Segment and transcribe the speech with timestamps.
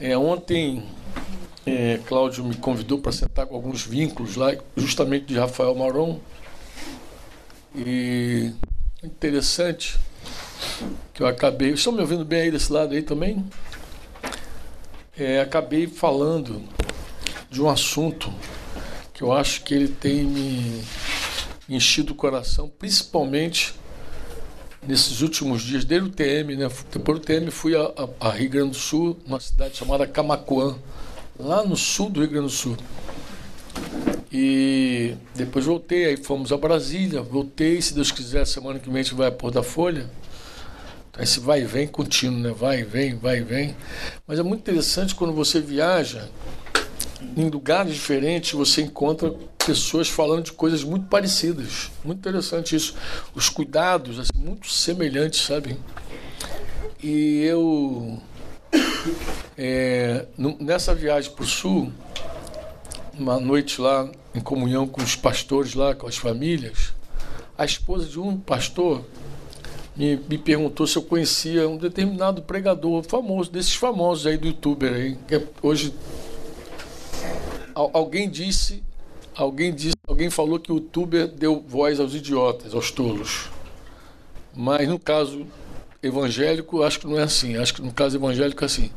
[0.00, 0.84] É, ontem,
[1.66, 6.20] é, Cláudio me convidou para sentar com alguns vínculos lá, justamente de Rafael Maron.
[7.74, 8.52] E
[9.02, 9.98] interessante
[11.12, 11.72] que eu acabei.
[11.72, 13.44] Estão me ouvindo bem aí desse lado aí também?
[15.18, 16.62] É, acabei falando
[17.50, 18.32] de um assunto
[19.12, 20.84] que eu acho que ele tem me
[21.68, 23.74] enchido o coração, principalmente
[24.88, 26.66] nesses últimos dias, desde o TM, né?
[26.90, 30.76] Depois do TM fui a, a, a Rio Grande do Sul, uma cidade chamada Camacuã,
[31.38, 32.74] lá no sul do Rio Grande do Sul.
[34.32, 39.02] E depois voltei, aí fomos a Brasília, voltei, se Deus quiser, semana que vem a
[39.02, 40.08] gente vai a Pôr da Folha.
[41.10, 42.50] Então, esse vai e vem contínuo, né?
[42.50, 43.76] Vai e vem, vai e vem.
[44.26, 46.30] Mas é muito interessante quando você viaja
[47.36, 51.90] em lugares diferentes, você encontra pessoas falando de coisas muito parecidas.
[52.04, 52.94] Muito interessante isso.
[53.34, 55.76] Os cuidados, assim, muito semelhantes, sabe?
[57.02, 58.18] E eu,
[59.56, 60.26] é,
[60.60, 61.92] nessa viagem para o sul,
[63.18, 66.92] uma noite lá, em comunhão com os pastores lá, com as famílias,
[67.56, 69.04] a esposa de um pastor
[69.96, 74.94] me, me perguntou se eu conhecia um determinado pregador famoso, desses famosos aí do youtuber
[74.94, 75.92] aí, que é hoje
[77.78, 78.82] alguém disse,
[79.34, 83.48] alguém disse, alguém falou que o youtuber deu voz aos idiotas, aos tolos.
[84.54, 85.46] Mas no caso
[86.02, 87.56] evangélico, acho que não é assim.
[87.56, 88.90] Acho que no caso evangélico é assim.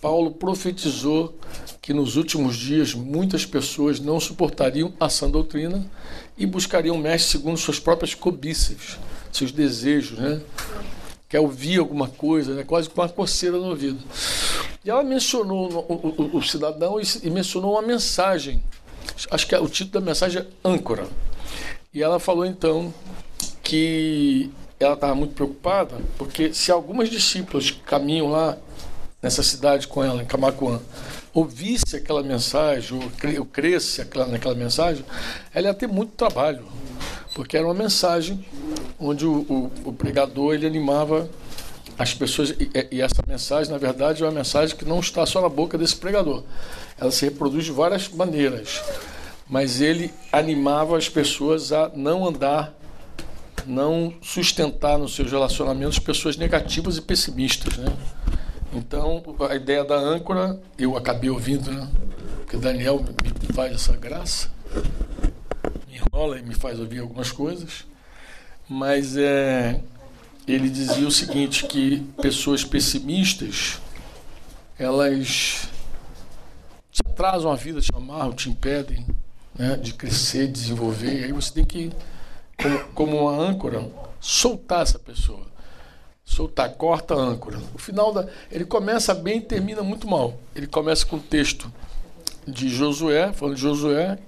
[0.00, 1.34] Paulo profetizou
[1.80, 5.88] que nos últimos dias muitas pessoas não suportariam a sã doutrina
[6.36, 8.98] e buscariam mestre segundo suas próprias cobiças,
[9.32, 10.40] seus desejos, né?
[11.28, 12.64] Quer ouvir alguma coisa, né?
[12.64, 13.98] quase com uma coceira no ouvido.
[14.84, 18.62] E ela mencionou o, o, o cidadão e, e, mencionou uma mensagem.
[19.30, 21.08] Acho que é, o título da mensagem é âncora.
[21.92, 22.94] E ela falou então
[23.62, 28.56] que ela estava muito preocupada, porque se algumas discípulas que caminham lá
[29.20, 30.80] nessa cidade com ela, em Camacuã,
[31.34, 32.98] ouvisse aquela mensagem,
[33.38, 35.04] ou cresce naquela mensagem,
[35.52, 36.64] ela ia ter muito trabalho,
[37.36, 38.42] porque era uma mensagem
[38.98, 41.28] onde o, o, o pregador ele animava
[41.98, 42.48] as pessoas.
[42.52, 45.76] E, e, essa mensagem na verdade é uma mensagem que não está só na boca
[45.76, 46.42] desse pregador.
[46.98, 48.82] Ela se reproduz de várias maneiras.
[49.46, 52.74] Mas ele animava as pessoas a não andar
[53.66, 57.92] não sustentar nos seus relacionamentos pessoas negativas e pessimistas né?
[58.72, 61.88] Então a ideia da âncora eu acabei ouvindo né?
[62.36, 63.04] Porque Daniel
[63.40, 64.48] me faz essa graça
[66.16, 67.84] enrola e me faz ouvir algumas coisas
[68.68, 69.80] mas é
[70.48, 73.80] ele dizia o seguinte que pessoas pessimistas
[74.78, 75.68] elas
[76.90, 79.04] te atrasam a vida, te amarram, te impedem
[79.58, 81.20] né, de crescer, desenvolver.
[81.20, 81.90] E aí você tem que,
[82.62, 83.90] como, como uma âncora,
[84.20, 85.46] soltar essa pessoa.
[86.24, 87.58] Soltar, corta a âncora.
[87.74, 88.28] O final da.
[88.50, 90.38] Ele começa bem e termina muito mal.
[90.54, 91.72] Ele começa com o texto
[92.46, 94.18] de Josué, falando de Josué,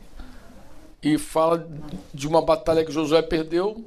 [1.02, 1.68] e fala
[2.12, 3.84] de uma batalha que Josué perdeu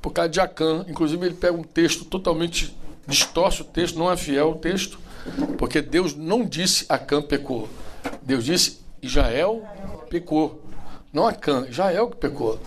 [0.00, 0.84] por causa de Acã.
[0.88, 2.76] Inclusive, ele pega um texto totalmente,
[3.06, 4.98] distorce o texto, não é fiel o texto,
[5.58, 7.68] porque Deus não disse Acã pecou.
[8.22, 9.64] Deus disse Israel
[10.08, 10.62] pecou.
[11.12, 12.60] Não Acã, Israel que pecou.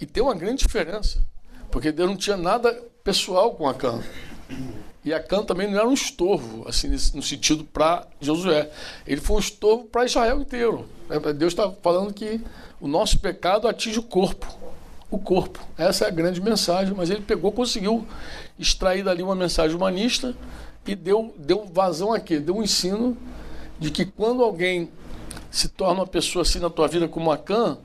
[0.00, 1.24] E tem uma grande diferença,
[1.70, 2.72] porque Deus não tinha nada
[3.02, 4.00] pessoal com Acã.
[5.04, 8.70] E Acã também não era um estorvo, assim, no sentido para Josué.
[9.06, 10.88] Ele foi um estorvo para Israel inteiro.
[11.36, 12.40] Deus está falando que
[12.80, 14.46] o nosso pecado atinge o corpo
[15.14, 15.60] o corpo.
[15.78, 18.06] Essa é a grande mensagem, mas ele pegou, conseguiu
[18.58, 20.34] extrair dali uma mensagem humanista
[20.86, 23.16] e deu, deu vazão aqui, deu um ensino
[23.78, 24.90] de que quando alguém
[25.50, 27.78] se torna uma pessoa assim na tua vida como a Can,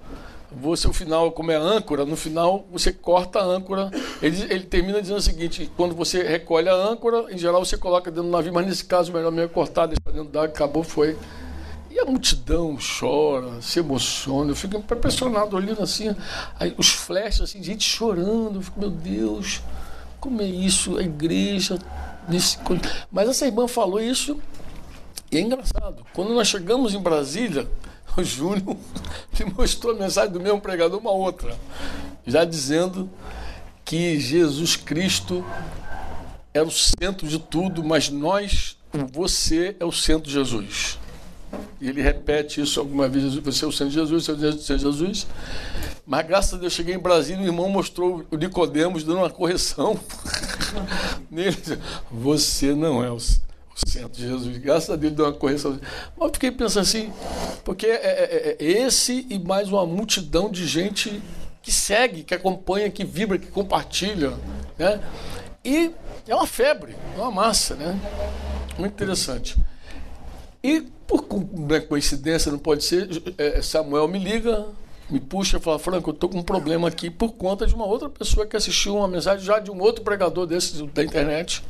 [0.52, 3.92] você, o final, como é âncora, no final você corta a âncora.
[4.22, 8.10] Ele, ele termina dizendo o seguinte: quando você recolhe a âncora, em geral você coloca
[8.10, 11.18] dentro do navio, mas nesse caso, melhor mesmo cortar, deixar dentro d'água, acabou, foi.
[11.92, 14.52] E a multidão chora, se emociona.
[14.52, 16.16] Eu fico impressionado olhando assim,
[16.60, 18.58] aí, os flashes, assim, gente chorando.
[18.58, 19.62] Eu fico, meu Deus,
[20.20, 20.98] como é isso?
[20.98, 21.78] A igreja.
[22.28, 22.58] Nesse...
[23.12, 24.40] Mas essa irmã falou isso
[25.32, 26.06] e é engraçado.
[26.14, 27.68] Quando nós chegamos em Brasília,
[28.24, 28.78] Júnior
[29.40, 31.58] me mostrou a mensagem do mesmo pregador, uma outra,
[32.26, 33.10] já dizendo
[33.84, 35.44] que Jesus Cristo
[36.54, 38.78] era o centro de tudo, mas nós,
[39.12, 41.00] você é o centro de Jesus.
[41.82, 44.80] E ele repete isso alguma vez, você é o Senhor Jesus, você é o Senhor
[44.80, 45.28] Jesus.
[46.06, 50.00] Mas graças a Deus, cheguei em Brasília, o irmão mostrou o Nicodemos dando uma correção
[51.30, 51.58] nele.
[52.12, 53.18] Você não é o,
[53.88, 54.58] Jesus.
[54.58, 55.80] Graças a Deus deu uma correção.
[56.18, 57.12] Mas eu fiquei pensando assim,
[57.64, 61.22] porque é, é, é, é esse e mais uma multidão de gente
[61.62, 64.34] que segue, que acompanha, que vibra, que compartilha.
[64.78, 65.00] Né?
[65.64, 65.92] E
[66.28, 68.00] é uma febre, é uma massa, né?
[68.78, 69.58] Muito interessante.
[70.64, 71.26] E por
[71.74, 74.68] é coincidência, não pode ser, é, Samuel me liga,
[75.10, 77.86] me puxa e fala, Franco, eu estou com um problema aqui por conta de uma
[77.86, 81.64] outra pessoa que assistiu uma mensagem já de um outro pregador desse da internet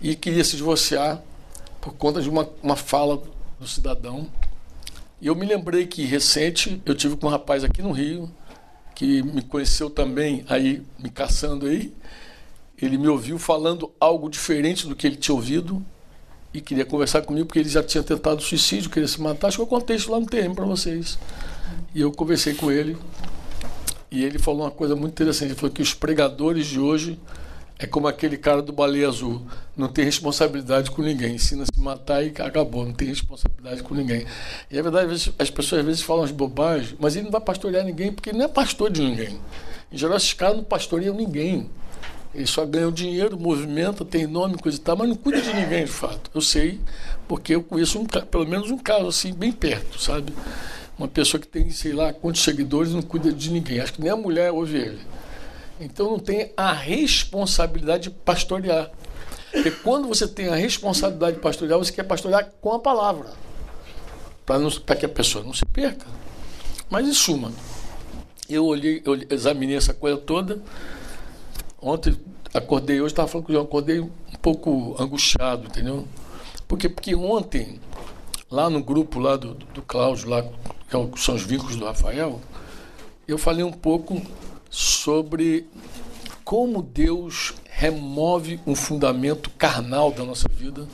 [0.00, 1.22] e queria se divorciar
[1.86, 3.22] por conta de uma, uma fala
[3.60, 4.26] do cidadão.
[5.20, 8.28] E eu me lembrei que recente eu tive com um rapaz aqui no Rio
[8.92, 11.94] que me conheceu também aí me caçando aí.
[12.76, 15.80] Ele me ouviu falando algo diferente do que ele tinha ouvido
[16.52, 19.46] e queria conversar comigo porque ele já tinha tentado suicídio, queria se matar.
[19.46, 21.16] Acho que eu contei isso lá no TM para vocês.
[21.94, 22.96] E eu conversei com ele
[24.10, 25.50] e ele falou uma coisa muito interessante.
[25.50, 27.16] Ele falou que os pregadores de hoje
[27.78, 29.42] é como aquele cara do baleia azul,
[29.76, 33.94] não tem responsabilidade com ninguém, ensina a se matar e acabou, não tem responsabilidade com
[33.94, 34.26] ninguém.
[34.70, 37.84] E é verdade, as pessoas às vezes falam as bobagens, mas ele não vai pastorear
[37.84, 39.38] ninguém porque ele não é pastor de ninguém.
[39.92, 41.70] Em geral, esses caras não pastoreiam ninguém.
[42.34, 45.84] Eles só ganham dinheiro, movimenta, tem nome, coisa e tal, mas não cuida de ninguém
[45.84, 46.30] de fato.
[46.34, 46.80] Eu sei,
[47.28, 50.34] porque eu conheço um, pelo menos um caso assim, bem perto, sabe?
[50.98, 53.80] Uma pessoa que tem, sei lá, quantos seguidores não cuida de ninguém.
[53.80, 55.00] Acho que nem a mulher ouve ele.
[55.80, 58.90] Então não tem a responsabilidade de pastorear.
[59.52, 63.32] Porque quando você tem a responsabilidade de pastorear, você quer pastorear com a palavra.
[64.44, 66.06] Para que a pessoa não se perca.
[66.88, 67.52] Mas em suma,
[68.48, 70.62] eu olhei, eu examinei essa coisa toda.
[71.80, 72.16] Ontem
[72.54, 76.06] acordei, hoje estava falando que eu acordei um pouco angustiado, entendeu?
[76.68, 77.80] Porque, porque ontem,
[78.50, 82.40] lá no grupo lá do, do Cláudio, lá, é que são os vínculos do Rafael,
[83.26, 84.22] eu falei um pouco
[84.76, 85.66] sobre
[86.44, 90.86] como Deus remove um fundamento carnal da nossa vida.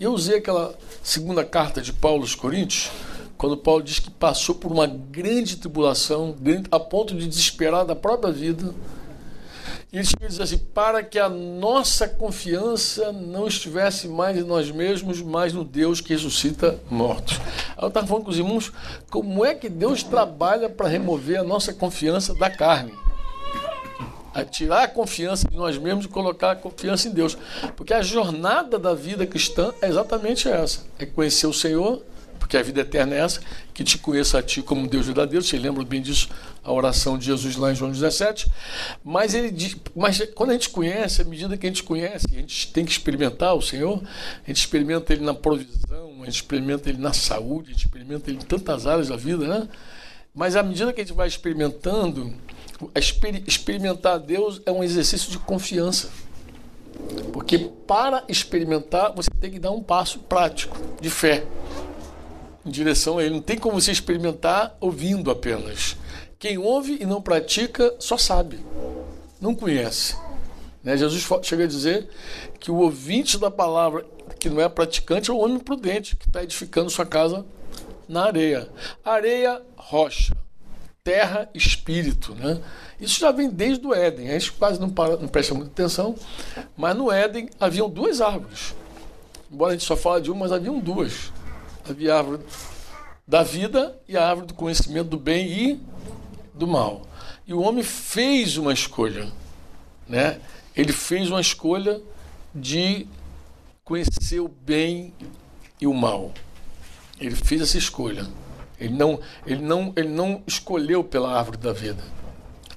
[0.00, 2.90] E eu usei aquela segunda carta de Paulo aos Coríntios,
[3.36, 6.34] quando Paulo diz que passou por uma grande tribulação,
[6.70, 8.74] a ponto de desesperar da própria vida.
[9.92, 15.20] E ele dizer assim: para que a nossa confiança não estivesse mais em nós mesmos,
[15.20, 17.38] mas no Deus que ressuscita mortos.
[17.76, 18.72] Aí eu estava falando com os irmãos
[19.10, 22.92] como é que Deus trabalha para remover a nossa confiança da carne
[24.40, 27.36] a tirar a confiança de nós mesmos e colocar a confiança em Deus.
[27.76, 32.02] Porque a jornada da vida cristã é exatamente essa: é conhecer o Senhor,
[32.38, 33.40] porque a vida eterna é essa,
[33.74, 35.44] que te conheça a ti como Deus verdadeiro.
[35.44, 36.28] Vocês lembram bem disso,
[36.62, 38.50] a oração de Jesus lá em João 17.
[39.04, 42.36] Mas, ele diz, mas quando a gente conhece, à medida que a gente conhece, a
[42.36, 44.00] gente tem que experimentar o Senhor,
[44.44, 48.30] a gente experimenta Ele na provisão, a gente experimenta Ele na saúde, a gente experimenta
[48.30, 49.68] Ele em tantas áreas da vida, né?
[50.38, 52.32] Mas à medida que a gente vai experimentando,
[53.44, 56.10] experimentar Deus é um exercício de confiança.
[57.32, 61.44] Porque para experimentar, você tem que dar um passo prático de fé
[62.64, 63.34] em direção a Ele.
[63.34, 65.96] Não tem como você experimentar ouvindo apenas.
[66.38, 68.60] Quem ouve e não pratica só sabe,
[69.40, 70.16] não conhece.
[70.84, 70.96] Né?
[70.96, 72.08] Jesus chega a dizer
[72.60, 74.06] que o ouvinte da palavra
[74.38, 77.44] que não é praticante é o homem prudente que está edificando sua casa
[78.08, 78.68] na areia.
[79.04, 80.36] Areia, rocha
[81.08, 82.34] terra, espírito.
[82.34, 82.60] Né?
[83.00, 84.28] Isso já vem desde o Éden.
[84.28, 86.14] A gente quase não, para, não presta muita atenção,
[86.76, 88.74] mas no Éden haviam duas árvores.
[89.50, 91.32] Embora a gente só fale de uma, mas haviam duas.
[91.88, 92.42] Havia a árvore
[93.26, 95.80] da vida e a árvore do conhecimento do bem e
[96.52, 97.06] do mal.
[97.46, 99.32] E o homem fez uma escolha.
[100.06, 100.38] Né?
[100.76, 102.02] Ele fez uma escolha
[102.54, 103.06] de
[103.82, 105.14] conhecer o bem
[105.80, 106.34] e o mal.
[107.20, 108.26] Ele fez essa escolha.
[108.80, 112.02] Ele não, ele não, ele não escolheu pela árvore da vida.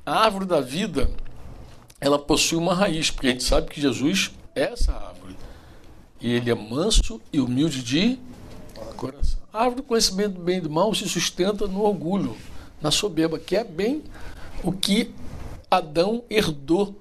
[0.06, 1.10] A árvore da vida,
[2.00, 5.36] ela possui uma raiz, porque a gente sabe que Jesus é essa árvore.
[6.20, 8.20] E ele é manso e humilde de
[9.02, 9.40] coração.
[9.52, 12.38] A árvore do conhecimento do bem e do mal se sustenta no orgulho,
[12.82, 14.04] na soberba, que é bem
[14.64, 15.12] o que
[15.70, 16.96] Adão herdou.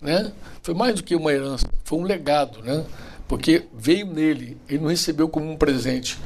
[0.00, 0.32] Né?
[0.62, 2.84] Foi mais do que uma herança, foi um legado, né?
[3.28, 6.18] porque veio nele, ele não recebeu como um presente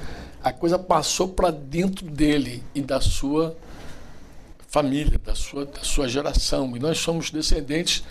[0.46, 3.56] a coisa passou para dentro dele e da sua
[4.68, 6.76] família, da sua, da sua geração.
[6.76, 8.04] E nós somos descendentes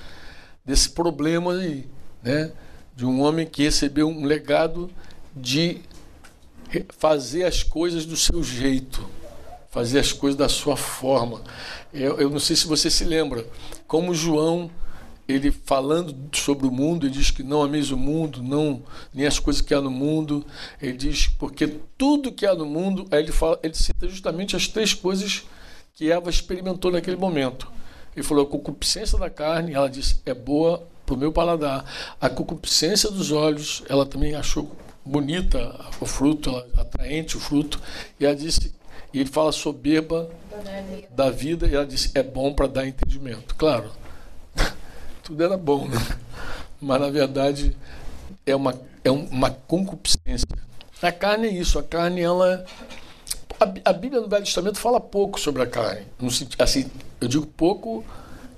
[0.65, 1.87] desse problema aí,
[2.21, 2.51] né?
[2.93, 4.91] de um homem que recebeu um legado
[5.33, 5.79] de
[6.97, 9.09] fazer as coisas do seu jeito,
[9.69, 11.41] fazer as coisas da sua forma.
[11.93, 13.47] Eu, eu não sei se você se lembra,
[13.87, 14.69] como João
[15.27, 19.39] ele falando sobre o mundo, ele diz que não ameis o mundo, não nem as
[19.39, 20.45] coisas que há no mundo.
[20.81, 21.67] Ele diz porque
[21.97, 25.43] tudo que há no mundo, aí ele fala, ele cita justamente as três coisas
[25.95, 27.71] que Eva experimentou naquele momento.
[28.15, 31.85] Ele falou a concupiscência da carne, ela disse é boa para o meu paladar.
[32.21, 37.81] A concupiscência dos olhos, ela também achou bonita o fruto, ela, atraente o fruto.
[38.19, 38.73] E ela disse,
[39.11, 40.29] e ele fala soberba
[41.09, 43.55] da vida, e ela disse é bom para dar entendimento.
[43.55, 44.04] Claro
[45.25, 45.97] tudo era bom, né?
[46.79, 47.75] mas na verdade
[48.45, 50.47] é uma, é uma concupiscência
[51.01, 52.63] A carne é isso, a carne ela
[53.83, 56.05] a, Bíblia no Velho Testamento fala pouco sobre a carne.
[56.59, 56.91] Assim,
[57.21, 58.03] eu digo pouco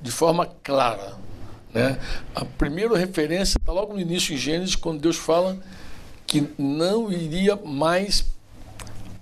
[0.01, 1.13] de forma clara.
[1.73, 1.99] Né?
[2.35, 5.57] A primeira referência está logo no início em Gênesis, quando Deus fala
[6.25, 8.25] que não iria mais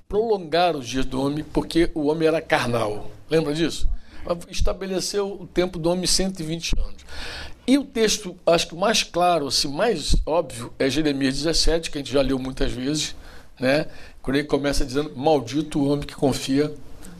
[0.08, 3.12] prolongar os dias do homem, porque o homem era carnal.
[3.30, 3.88] Lembra disso?
[4.50, 7.05] Estabeleceu o tempo do homem 120 anos.
[7.67, 12.01] E o texto, acho que mais claro, assim, mais óbvio, é Jeremias 17, que a
[12.01, 13.15] gente já leu muitas vezes,
[13.60, 13.88] né?
[14.22, 16.74] quando ele começa dizendo: Maldito o homem que confia,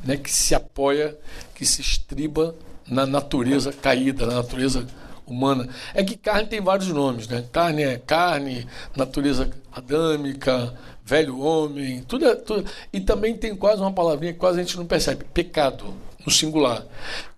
[0.04, 0.18] né?
[0.18, 1.18] que se apoia,
[1.56, 2.56] que se estriba
[2.88, 4.86] na natureza caída, na natureza
[5.26, 5.68] humana.
[5.94, 7.44] É que carne tem vários nomes, né?
[7.52, 10.74] Carne é carne, natureza adâmica,
[11.06, 12.70] velho homem, tudo, é, tudo.
[12.92, 15.94] E também tem quase uma palavrinha que quase a gente não percebe: pecado,
[16.26, 16.84] no singular.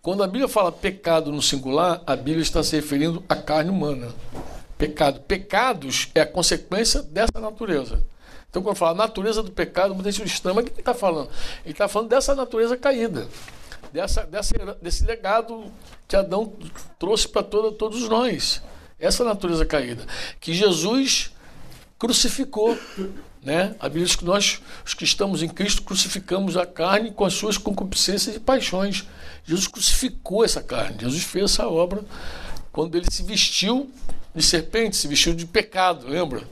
[0.01, 4.07] Quando a Bíblia fala pecado no singular, a Bíblia está se referindo à carne humana.
[4.77, 5.19] Pecado.
[5.21, 8.01] Pecados é a consequência dessa natureza.
[8.49, 11.29] Então, quando fala natureza do pecado, muita gente mas o que ele está falando?
[11.65, 13.27] Ele está falando dessa natureza caída,
[13.91, 15.65] dessa, dessa, desse legado
[16.07, 16.53] que Adão
[16.97, 18.63] trouxe para todos nós.
[18.97, 20.05] Essa natureza caída.
[20.39, 21.31] Que Jesus
[21.99, 22.77] crucificou.
[23.43, 23.75] Né?
[23.79, 27.33] A Bíblia diz que nós, os que estamos em Cristo, crucificamos a carne com as
[27.33, 29.05] suas concupiscências e paixões.
[29.45, 30.97] Jesus crucificou essa carne.
[30.99, 32.03] Jesus fez essa obra
[32.71, 33.89] quando ele se vestiu
[34.35, 36.43] de serpente, se vestiu de pecado, lembra?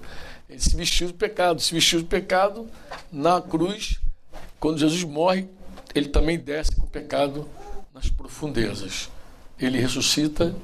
[0.49, 2.67] Ele se vestiu de pecado, se vestiu de pecado
[3.11, 3.99] na cruz.
[4.59, 5.47] Quando Jesus morre,
[5.93, 7.47] ele também desce com o pecado
[7.93, 9.09] nas profundezas.
[9.59, 10.55] Ele ressuscita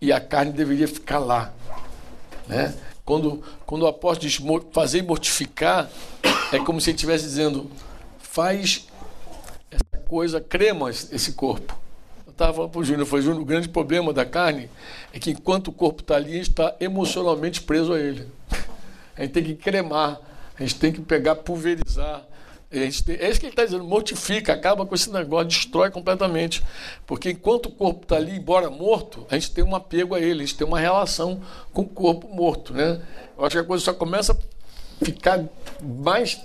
[0.00, 1.52] e a carne deveria ficar lá.
[2.46, 2.74] Né?
[3.08, 4.38] Quando, quando o apóstolo diz
[4.70, 5.88] fazer mortificar,
[6.52, 7.70] é como se ele estivesse dizendo:
[8.18, 8.86] faz
[9.70, 11.74] essa coisa, crema esse corpo.
[12.26, 14.68] Eu estava falando para o Júnior, foi Júnior, o grande problema da carne
[15.10, 18.28] é que enquanto o corpo está ali, a gente está emocionalmente preso a ele.
[19.16, 20.20] A gente tem que cremar,
[20.56, 22.22] a gente tem que pegar, pulverizar.
[22.70, 26.62] É isso que ele está dizendo, mortifica, acaba com esse negócio, destrói completamente.
[27.06, 30.42] Porque enquanto o corpo está ali, embora morto, a gente tem um apego a ele,
[30.42, 31.40] a gente tem uma relação
[31.72, 32.74] com o corpo morto.
[32.74, 33.00] Né?
[33.38, 35.42] Eu acho que a coisa só começa a ficar
[35.82, 36.38] mais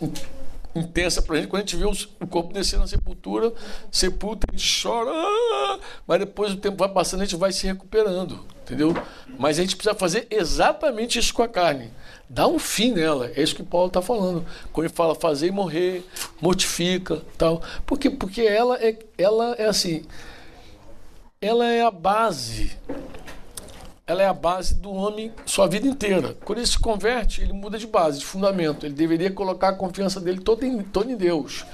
[0.73, 3.53] intensa para a gente quando a gente vê o corpo descer na sepultura,
[3.91, 5.79] sepulta, a gente chora, ah!
[6.07, 8.95] mas depois o tempo vai passando, a gente vai se recuperando, entendeu?
[9.37, 11.91] Mas a gente precisa fazer exatamente isso com a carne
[12.33, 13.31] dá um fim nela.
[13.35, 14.43] É isso que Paulo está falando.
[14.71, 16.03] Quando ele fala fazer e morrer,
[16.41, 17.61] mortifica, tal.
[17.85, 18.09] Por quê?
[18.09, 20.03] Porque ela é, ela é assim,
[21.39, 22.75] ela é a base.
[24.05, 26.35] Ela é a base do homem sua vida inteira.
[26.43, 28.85] Quando ele se converte, ele muda de base, de fundamento.
[28.85, 31.65] Ele deveria colocar a confiança dele toda em, toda em Deus.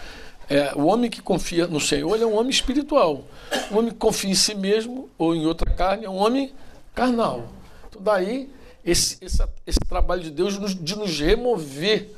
[0.47, 3.23] É, o homem que confia no Senhor é um homem espiritual.
[3.71, 6.53] O homem que confia em si mesmo ou em outra carne é um homem
[6.93, 7.47] carnal.
[7.87, 8.49] Então, daí
[8.83, 12.09] esse, esse, esse trabalho de Deus de nos remover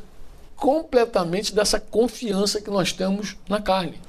[0.56, 4.00] completamente dessa confiança que nós temos na carne.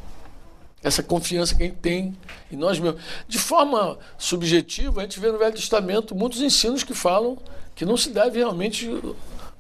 [0.83, 2.17] Essa confiança que a gente tem
[2.51, 3.01] em nós mesmos.
[3.27, 7.39] De forma subjetiva, a gente vê no Velho Testamento muitos ensinos que falam
[7.75, 8.91] que não se deve realmente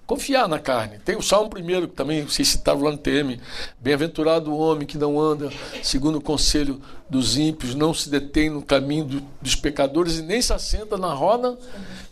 [0.07, 0.99] confiar na carne.
[1.05, 3.41] Tem o Salmo primeiro, que também se citava lá no TM.
[3.79, 5.51] Bem-aventurado o homem que não anda
[5.83, 10.41] segundo o conselho dos ímpios, não se detém no caminho do, dos pecadores e nem
[10.41, 11.59] se assenta na roda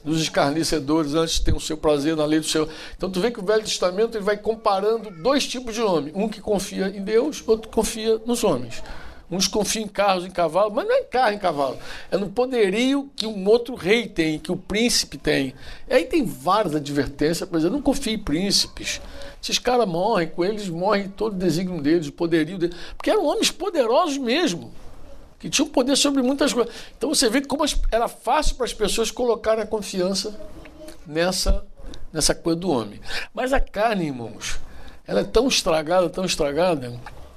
[0.04, 2.68] dos escarnecedores, antes tem o seu prazer na lei do Senhor.
[2.96, 6.12] Então tu vê que o Velho Testamento ele vai comparando dois tipos de homem.
[6.14, 8.82] Um que confia em Deus, outro que confia nos homens.
[9.30, 11.78] Uns confiam em carros, em cavalo, mas não é em carro, em cavalo.
[12.10, 15.54] É no poderio que um outro rei tem, que o príncipe tem.
[15.88, 19.00] E aí tem várias advertências, por exemplo, não confie em príncipes.
[19.40, 22.76] Esses caras morrem, com eles morrem todo o desígnio deles, o poderio deles.
[22.96, 24.72] Porque eram homens poderosos mesmo,
[25.38, 26.74] que tinham poder sobre muitas coisas.
[26.98, 30.38] Então você vê como era fácil para as pessoas colocarem a confiança
[31.06, 31.64] nessa,
[32.12, 33.00] nessa coisa do homem.
[33.32, 34.58] Mas a carne, irmãos,
[35.06, 36.92] ela é tão estragada, tão estragada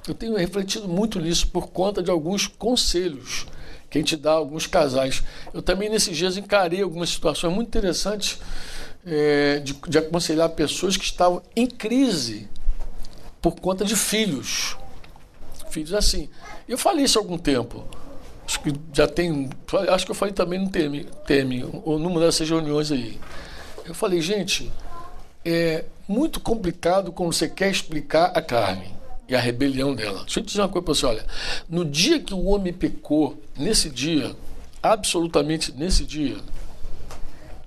[0.06, 3.46] eu tenho refletido muito nisso por conta de alguns conselhos
[3.88, 5.22] que a gente dá a alguns casais.
[5.52, 8.38] Eu também, nesses dias, encarei algumas situações muito interessantes
[9.06, 12.48] é, de, de aconselhar pessoas que estavam em crise
[13.40, 14.76] por conta de filhos.
[15.70, 16.28] Filhos assim.
[16.68, 17.84] Eu falei isso há algum tempo.
[18.46, 19.48] Acho que já tem.
[19.88, 23.18] Acho que eu falei também no TM, TM ou numa dessas reuniões aí.
[23.86, 24.70] Eu falei, gente,
[25.44, 30.20] é muito complicado quando você quer explicar a carne e a rebelião dela.
[30.20, 31.26] Deixa eu te dizer uma coisa para você, olha.
[31.68, 34.34] No dia que o homem pecou, nesse dia,
[34.82, 36.36] absolutamente nesse dia,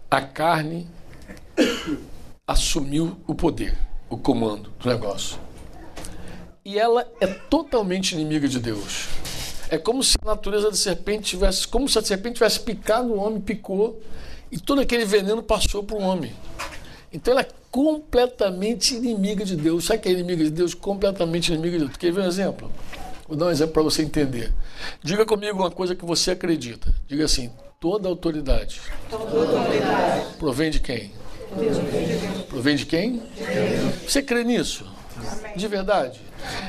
[0.09, 0.87] a carne
[2.47, 3.77] assumiu o poder,
[4.09, 5.39] o comando do negócio.
[6.63, 9.07] E ela é totalmente inimiga de Deus.
[9.69, 13.17] É como se a natureza da serpente tivesse, como se a serpente tivesse picado o
[13.17, 14.01] homem, picou,
[14.51, 16.33] e todo aquele veneno passou para o homem.
[17.11, 19.85] Então ela é completamente inimiga de Deus.
[19.85, 20.73] Sabe que é inimiga de Deus?
[20.73, 21.97] Completamente inimiga de Deus.
[21.97, 22.71] Quer ver um exemplo?
[23.27, 24.53] Vou dar um exemplo para você entender.
[25.03, 26.93] Diga comigo uma coisa que você acredita.
[27.07, 30.33] Diga assim: toda autoridade, toda autoridade.
[30.37, 31.11] provém de quem?
[32.49, 33.21] Provém de quem?
[34.07, 34.85] Você crê nisso?
[35.55, 36.21] De verdade?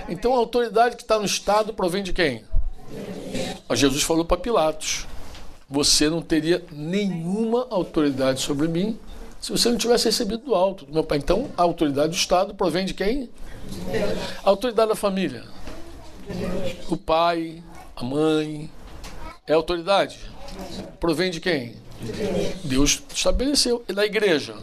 [0.08, 2.44] Então a autoridade que está no Estado provém de quem?
[3.74, 5.06] Jesus falou para Pilatos:
[5.68, 8.98] Você não teria nenhuma autoridade sobre mim
[9.40, 11.18] se você não tivesse recebido do alto do meu pai.
[11.18, 13.30] Então a autoridade do Estado provém de quem?
[14.44, 15.44] A autoridade da família.
[16.88, 17.62] O pai,
[17.96, 18.70] a mãe.
[19.46, 20.18] É autoridade?
[21.00, 21.74] Provém de quem?
[22.64, 23.82] Deus estabeleceu.
[23.88, 24.54] E na igreja?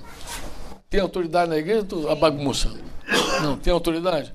[0.89, 1.86] Tem autoridade na igreja?
[2.10, 2.72] A bagunça.
[3.41, 4.34] Não, tem autoridade?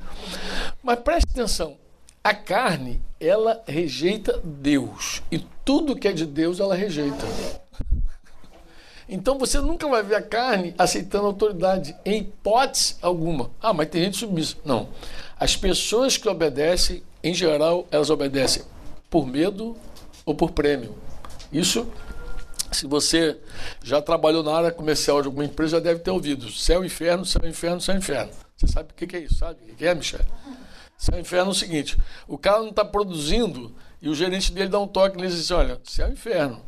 [0.83, 1.77] Mas preste atenção.
[2.23, 5.23] A carne, ela rejeita Deus.
[5.31, 7.27] E tudo que é de Deus, ela rejeita.
[9.11, 13.51] Então você nunca vai ver a carne aceitando autoridade, em hipótese alguma.
[13.61, 14.57] Ah, mas tem gente submissa.
[14.65, 14.89] Não.
[15.39, 18.63] As pessoas que obedecem, em geral, elas obedecem
[19.11, 19.77] por medo
[20.25, 20.95] ou por prêmio.
[21.53, 21.87] Isso
[22.73, 23.37] se você
[23.83, 26.51] já trabalhou na área comercial de alguma empresa, já deve ter ouvido.
[26.53, 28.31] Céu, inferno, céu, inferno, céu, inferno.
[28.57, 29.59] Você sabe o que é isso, sabe?
[29.69, 30.21] O que é, Michel?
[30.97, 31.99] Céu, inferno é o seguinte:
[32.29, 35.55] o cara não está produzindo e o gerente dele dá um toque e diz assim:
[35.55, 36.63] olha, céu, inferno.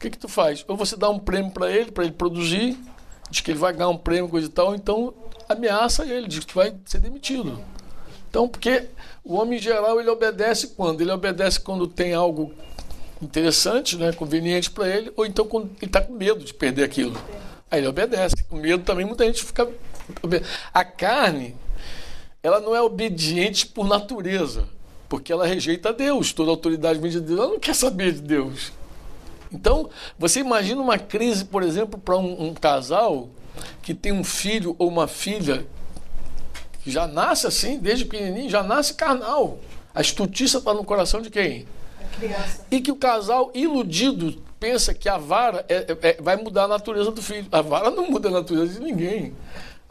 [0.00, 0.64] O que, que tu faz?
[0.66, 2.74] Ou você dá um prêmio para ele, para ele produzir,
[3.30, 5.12] diz que ele vai ganhar um prêmio, coisa e tal, então
[5.46, 7.62] ameaça ele, diz que vai ser demitido.
[8.30, 8.86] Então, porque
[9.22, 11.02] o homem em geral ele obedece quando?
[11.02, 12.50] Ele obedece quando tem algo
[13.20, 17.20] interessante, né, conveniente para ele, ou então quando ele está com medo de perder aquilo.
[17.70, 18.42] Aí ele obedece.
[18.44, 19.68] Com medo também muita gente fica.
[20.72, 21.54] A carne,
[22.42, 24.66] ela não é obediente por natureza,
[25.10, 26.32] porque ela rejeita Deus.
[26.32, 28.72] Toda autoridade vem de Deus, ela não quer saber de Deus.
[29.52, 33.28] Então, você imagina uma crise, por exemplo, para um, um casal
[33.82, 35.66] que tem um filho ou uma filha
[36.82, 39.58] que já nasce assim, desde pequenininho, já nasce carnal.
[39.94, 41.66] A estutiça está no coração de quem?
[42.70, 46.68] E que o casal iludido pensa que a vara é, é, é, vai mudar a
[46.68, 47.46] natureza do filho.
[47.50, 49.34] A vara não muda a natureza de ninguém.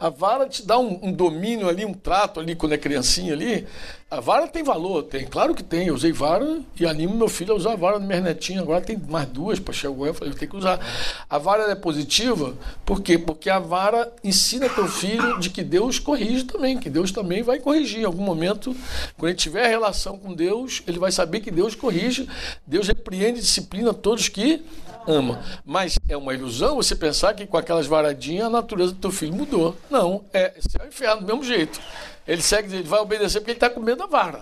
[0.00, 3.66] A vara te dá um, um, domínio ali, um trato ali quando é criancinha ali.
[4.10, 5.88] A vara tem valor, tem, claro que tem.
[5.88, 8.62] Eu usei vara e animo meu filho a usar a vara no minhas netinhas.
[8.62, 10.80] Agora tem mais duas para chegar eu falei, eu tenho que usar.
[11.28, 13.18] A vara é positiva, por quê?
[13.18, 17.60] Porque a vara ensina teu filho de que Deus corrige também, que Deus também vai
[17.60, 18.00] corrigir.
[18.00, 18.74] Em algum momento,
[19.18, 22.26] quando ele tiver relação com Deus, ele vai saber que Deus corrige,
[22.66, 24.62] Deus repreende e disciplina todos que
[25.06, 25.42] ama.
[25.64, 29.34] Mas é uma ilusão você pensar que com aquelas varadinhas a natureza do teu filho
[29.34, 29.76] mudou.
[29.90, 31.80] Não, é, é o inferno do mesmo jeito.
[32.26, 34.40] Ele segue, ele vai obedecer porque ele está com medo da vara.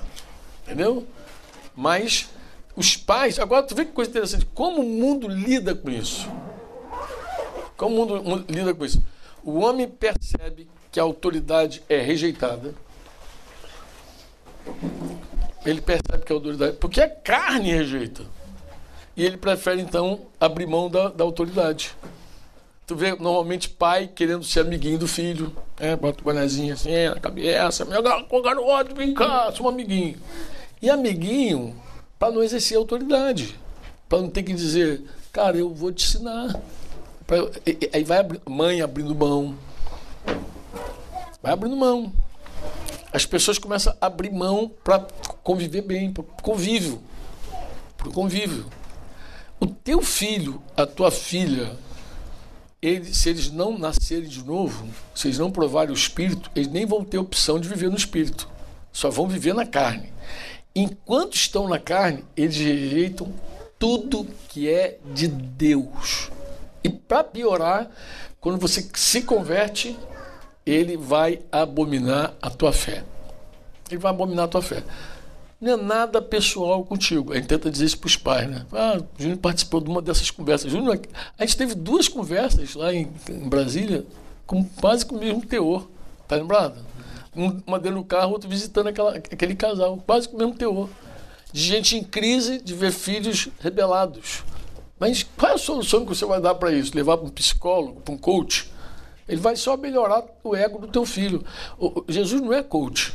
[0.64, 1.06] Entendeu?
[1.74, 2.28] Mas
[2.76, 3.38] os pais.
[3.38, 4.46] Agora tu vê que coisa interessante.
[4.54, 6.28] Como o mundo lida com isso?
[7.76, 9.02] Como o mundo lida com isso?
[9.42, 12.74] O homem percebe que a autoridade é rejeitada.
[15.64, 16.76] Ele percebe que a autoridade.
[16.76, 18.22] Porque a carne rejeita.
[19.18, 21.90] E ele prefere, então, abrir mão da, da autoridade.
[22.86, 27.10] Tu vê normalmente pai querendo ser amiguinho do filho, é, bota o bonezinho assim é,
[27.10, 30.16] na cabeça, meu garoto, vem cá, sou um amiguinho.
[30.80, 31.74] E amiguinho,
[32.16, 33.58] para não exercer autoridade,
[34.08, 35.02] para não ter que dizer,
[35.32, 36.54] cara, eu vou te ensinar.
[37.92, 39.56] Aí vai abri, mãe abrindo mão,
[41.42, 42.12] vai abrindo mão.
[43.12, 45.00] As pessoas começam a abrir mão para
[45.42, 47.02] conviver bem, para convívio,
[47.96, 48.77] para convívio.
[49.60, 51.76] O teu filho, a tua filha,
[52.80, 56.86] eles, se eles não nascerem de novo, se eles não provarem o espírito, eles nem
[56.86, 58.48] vão ter opção de viver no espírito.
[58.92, 60.12] Só vão viver na carne.
[60.74, 63.32] Enquanto estão na carne, eles rejeitam
[63.78, 66.30] tudo que é de Deus.
[66.84, 67.90] E para piorar,
[68.40, 69.98] quando você se converte,
[70.64, 73.02] ele vai abominar a tua fé.
[73.90, 74.84] Ele vai abominar a tua fé
[75.60, 77.32] não é nada pessoal contigo.
[77.32, 78.64] A gente tenta dizer isso para os pais, né?
[78.72, 80.70] Ah, o Júnior participou de uma dessas conversas.
[80.70, 81.00] Júnior,
[81.36, 84.06] a gente teve duas conversas lá em, em Brasília
[84.46, 85.88] com quase com o mesmo teor.
[86.28, 86.76] Tá lembrado?
[87.66, 90.88] Uma dentro do carro, outra visitando aquela, aquele casal, quase com o mesmo teor.
[91.52, 94.44] De gente em crise de ver filhos rebelados.
[94.98, 96.94] Mas qual é a solução que você vai dar para isso?
[96.94, 98.70] Levar para um psicólogo, para um coach?
[99.28, 101.44] Ele vai só melhorar o ego do teu filho.
[101.78, 103.12] O, Jesus não é coach.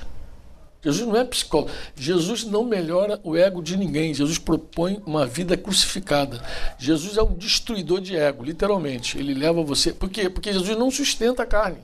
[0.83, 1.71] Jesus não é psicólogo.
[1.95, 4.13] Jesus não melhora o ego de ninguém.
[4.13, 6.43] Jesus propõe uma vida crucificada.
[6.77, 9.17] Jesus é um destruidor de ego, literalmente.
[9.17, 9.93] Ele leva você.
[9.93, 10.29] Por quê?
[10.29, 11.77] Porque Jesus não sustenta a carne.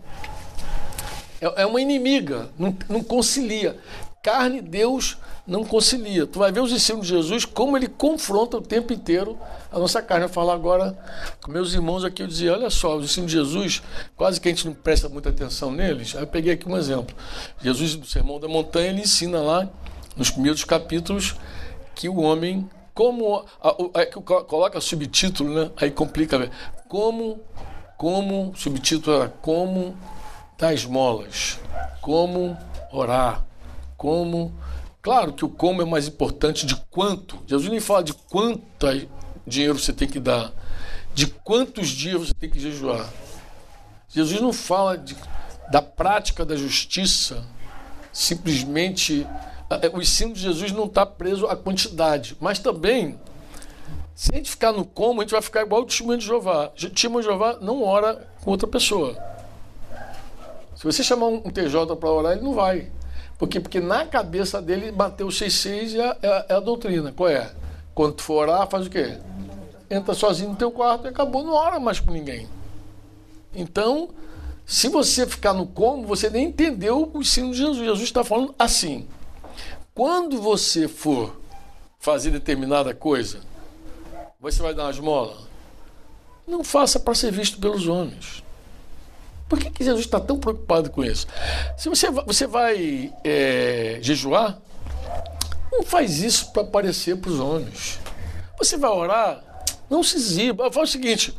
[1.40, 3.78] É, é uma inimiga, não, não concilia.
[4.22, 5.18] carne Deus
[5.50, 6.28] não concilia.
[6.28, 9.38] Tu vai ver os ensinos de Jesus, como ele confronta o tempo inteiro
[9.72, 10.26] a nossa carne.
[10.26, 10.98] Eu falo agora
[11.42, 13.82] com meus irmãos aqui, eu dizia, olha só, os ensinos de Jesus,
[14.16, 16.16] quase que a gente não presta muita atenção neles.
[16.16, 17.16] Aí eu peguei aqui um exemplo.
[17.62, 19.68] Jesus, no Sermão da Montanha, ele ensina lá,
[20.16, 21.36] nos primeiros capítulos,
[21.96, 23.44] que o homem, como.
[24.48, 25.72] Coloca subtítulo, né?
[25.78, 26.50] Aí complica.
[26.88, 27.40] Como,
[27.98, 29.96] como, subtítulo era como
[30.58, 31.60] dar esmolas,
[32.02, 32.58] como
[32.92, 33.46] orar,
[33.96, 34.54] como
[35.10, 37.40] Claro que o como é mais importante de quanto.
[37.48, 38.86] Jesus nem fala de quanto
[39.48, 40.54] dinheiro você tem que dar,
[41.16, 43.12] de quantos dias você tem que jejuar.
[44.08, 45.18] Jesus não fala de,
[45.72, 47.44] da prática da justiça,
[48.14, 49.26] simplesmente.
[49.94, 53.20] O ensino de Jesus não está preso à quantidade, mas também,
[54.14, 56.68] se a gente ficar no como, a gente vai ficar igual o testemunho de Jeová.
[56.68, 59.18] O testemunho de Jeová não ora com outra pessoa.
[60.76, 62.92] Se você chamar um TJ para orar, ele não vai.
[63.40, 63.62] Por quê?
[63.62, 67.14] Porque na cabeça dele bateu 6-6 é, é, é, a doutrina.
[67.14, 67.50] Qual é?
[67.96, 69.18] Quando tu for orar, faz o quê?
[69.90, 72.50] Entra sozinho no teu quarto e acabou, não ora mais com ninguém.
[73.56, 74.10] Então,
[74.66, 77.78] se você ficar no como, você nem entendeu o ensino de Jesus.
[77.78, 79.08] Jesus está falando assim.
[79.96, 81.40] Quando você for
[81.98, 83.40] fazer determinada coisa,
[84.38, 85.38] você vai dar uma esmola?
[86.46, 88.44] Não faça para ser visto pelos homens.
[89.50, 91.26] Por que, que Jesus está tão preocupado com isso?
[91.76, 94.60] Se você, você vai é, jejuar,
[95.72, 98.00] não faz isso para aparecer para os homens.
[98.60, 99.44] Você vai orar,
[99.90, 100.72] não se exiba.
[100.72, 101.36] Faz o seguinte,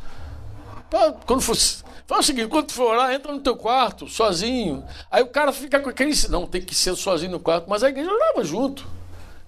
[1.25, 4.83] quando for, faz o seguinte, quando for orar, entra no teu quarto, sozinho.
[5.09, 6.11] Aí o cara fica com aquele.
[6.27, 8.85] Não, tem que ser sozinho no quarto, mas a igreja orava junto.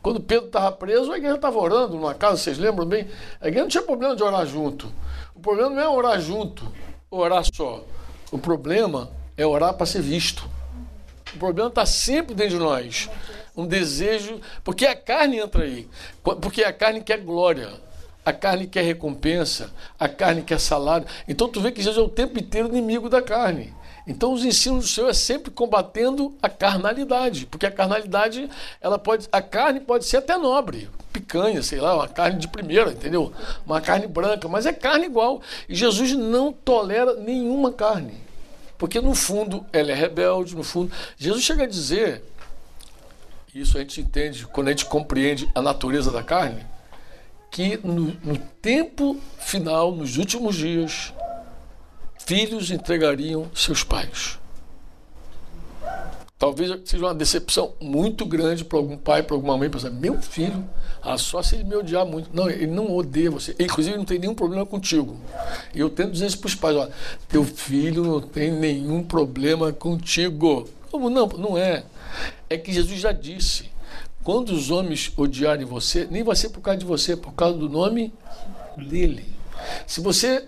[0.02, 3.08] Quando Pedro estava preso, a igreja estava orando numa casa, vocês lembram bem?
[3.42, 4.92] A igreja não tinha problema de orar junto.
[5.36, 6.66] O problema não é orar junto,
[7.10, 7.84] orar só.
[8.34, 10.50] O problema é orar para ser visto.
[11.36, 13.08] O problema está sempre dentro de nós.
[13.56, 15.88] Um desejo, porque a carne entra aí.
[16.42, 17.70] Porque a carne quer glória.
[18.26, 21.06] A carne quer recompensa, a carne quer salário.
[21.28, 23.72] Então tu vê que Jesus é o tempo inteiro inimigo da carne.
[24.08, 28.50] Então os ensinos do Senhor é sempre combatendo a carnalidade, porque a carnalidade,
[28.82, 32.92] ela pode, a carne pode ser até nobre, picanha, sei lá, uma carne de primeira,
[32.92, 33.32] entendeu?
[33.64, 35.40] Uma carne branca, mas é carne igual.
[35.70, 38.23] E Jesus não tolera nenhuma carne.
[38.78, 40.92] Porque no fundo ela é rebelde, no fundo.
[41.18, 42.24] Jesus chega a dizer,
[43.54, 46.66] isso a gente entende quando a gente compreende a natureza da carne,
[47.52, 51.14] que no, no tempo final, nos últimos dias,
[52.26, 54.40] filhos entregariam seus pais.
[56.38, 60.68] Talvez seja uma decepção muito grande para algum pai, para alguma mãe, pensar, meu filho,
[61.02, 62.30] ah, só se ele me odiar muito.
[62.34, 63.56] Não, ele não odeia você.
[63.60, 65.16] Inclusive, não tem nenhum problema contigo.
[65.74, 66.90] E eu tento dizer isso para os pais, ó,
[67.30, 70.68] teu filho não tem nenhum problema contigo.
[70.92, 71.28] Como não?
[71.28, 71.84] Não é.
[72.50, 73.70] É que Jesus já disse,
[74.24, 77.58] quando os homens odiarem você, nem vai ser por causa de você, é por causa
[77.58, 78.14] do nome
[78.78, 79.26] dele.
[79.88, 80.46] Se você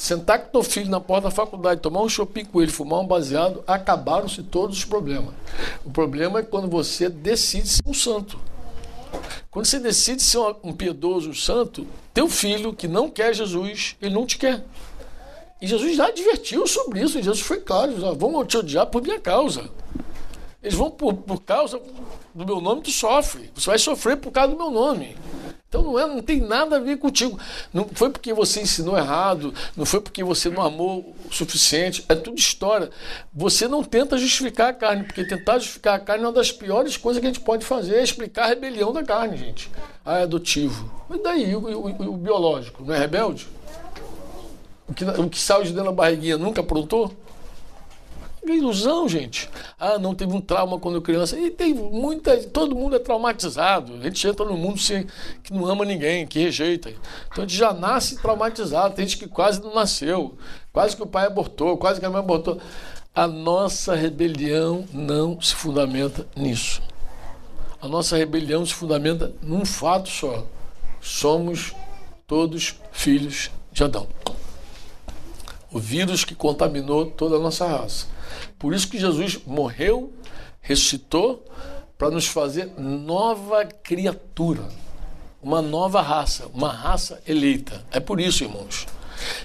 [0.00, 3.06] sentar com teu filho na porta da faculdade, tomar um shopping com ele, fumar um
[3.06, 5.34] baseado, acabaram-se todos os problemas.
[5.84, 8.40] O problema é quando você decide ser um santo.
[9.50, 14.14] Quando você decide ser um piedoso um santo, teu filho que não quer Jesus, ele
[14.14, 14.64] não te quer.
[15.60, 19.68] E Jesus já advertiu sobre isso, Jesus foi claro, vão te odiar por minha causa.
[20.62, 21.78] Eles vão por, por causa
[22.34, 23.50] do meu nome, tu sofre.
[23.54, 25.16] Você vai sofrer por causa do meu nome.
[25.70, 27.38] Então não, é, não tem nada a ver contigo.
[27.72, 32.04] Não foi porque você ensinou errado, não foi porque você não amou o suficiente.
[32.08, 32.90] É tudo história.
[33.32, 36.96] Você não tenta justificar a carne, porque tentar justificar a carne é uma das piores
[36.96, 39.70] coisas que a gente pode fazer, é explicar a rebelião da carne, gente.
[40.04, 40.90] Ah, é adotivo.
[41.08, 43.46] Mas daí, o, o, o biológico, não é rebelde?
[44.88, 47.14] O que, o que saiu de dentro da barriguinha nunca aprontou?
[48.46, 49.50] É ilusão, gente.
[49.78, 51.38] Ah, não teve um trauma quando criança.
[51.38, 52.36] E tem muita.
[52.44, 53.94] Todo mundo é traumatizado.
[53.94, 55.06] A gente entra no mundo sem,
[55.42, 56.90] que não ama ninguém, que rejeita.
[57.30, 58.94] Então a gente já nasce traumatizado.
[58.94, 60.38] Tem gente que quase não nasceu.
[60.72, 62.58] Quase que o pai abortou, quase que a mãe abortou.
[63.14, 66.80] A nossa rebelião não se fundamenta nisso.
[67.82, 70.46] A nossa rebelião se fundamenta num fato só.
[71.00, 71.74] Somos
[72.26, 74.06] todos filhos de Adão.
[75.72, 78.06] O vírus que contaminou toda a nossa raça.
[78.58, 80.12] Por isso que Jesus morreu,
[80.60, 81.44] ressuscitou,
[82.00, 84.66] para nos fazer nova criatura,
[85.42, 87.84] uma nova raça, uma raça eleita.
[87.90, 88.86] É por isso, irmãos.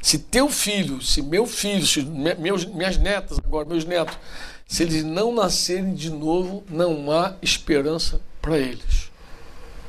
[0.01, 4.17] Se teu filho, se meu filho, se meus, minhas netas, agora meus netos,
[4.65, 9.11] se eles não nascerem de novo, não há esperança para eles.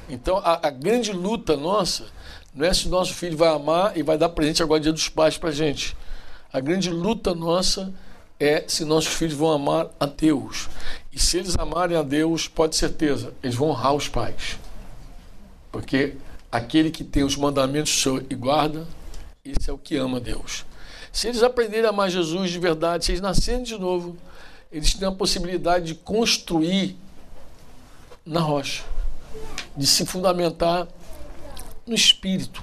[0.08, 2.06] Então, a, a, grande luta nossa
[2.54, 5.38] não é se nosso filho vai amar e vai dar presente agora dia dos pais
[5.38, 5.96] para gente.
[6.52, 7.92] A grande luta nossa
[8.38, 10.68] é se nossos filhos vão amar a Deus.
[11.12, 14.58] E se eles amarem a Deus, pode certeza, eles vão honrar os pais.
[15.72, 16.14] Porque
[16.50, 18.86] aquele que tem os mandamentos e guarda,
[19.44, 20.64] esse é o que ama Deus.
[21.12, 24.16] Se eles aprenderem a amar Jesus de verdade, se eles nascerem de novo,
[24.70, 26.96] eles têm a possibilidade de construir
[28.24, 28.84] na rocha,
[29.76, 30.86] de se fundamentar
[31.86, 32.62] no espírito.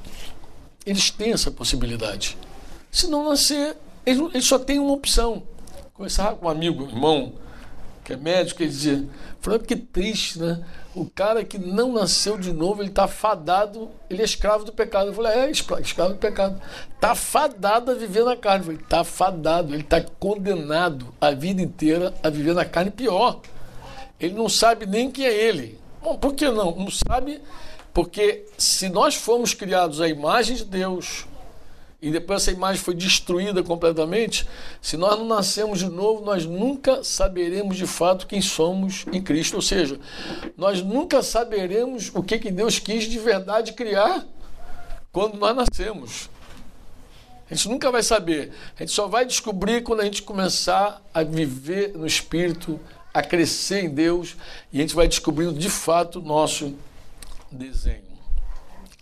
[0.85, 2.37] Eles têm essa possibilidade.
[2.91, 5.41] Se não nascer, eles só têm uma opção.
[6.03, 7.31] Conversar com um amigo, irmão,
[8.03, 9.07] que é médico, ele dizia,
[9.39, 10.61] falando que triste, né?
[10.93, 15.07] O cara que não nasceu de novo, ele está fadado, ele é escravo do pecado.
[15.07, 16.61] Eu falei, é, escravo do pecado.
[16.93, 18.59] Está fadado a viver na carne.
[18.59, 23.39] Eu falei, está fadado, ele está condenado a vida inteira a viver na carne pior.
[24.19, 25.79] Ele não sabe nem quem é ele.
[26.01, 26.75] Bom, por que não?
[26.75, 27.39] Não sabe
[27.93, 31.25] porque se nós fomos criados à imagem de Deus,
[32.03, 34.45] e depois essa imagem foi destruída completamente,
[34.81, 39.55] se nós não nascemos de novo, nós nunca saberemos de fato quem somos em Cristo.
[39.55, 39.97] Ou seja,
[40.57, 44.25] nós nunca saberemos o que, que Deus quis de verdade criar
[45.13, 46.29] quando nós nascemos.
[47.49, 48.51] A gente nunca vai saber.
[48.75, 52.77] A gente só vai descobrir quando a gente começar a viver no Espírito,
[53.13, 54.35] a crescer em Deus,
[54.73, 56.75] e a gente vai descobrindo de fato o nosso
[57.49, 58.02] desenho.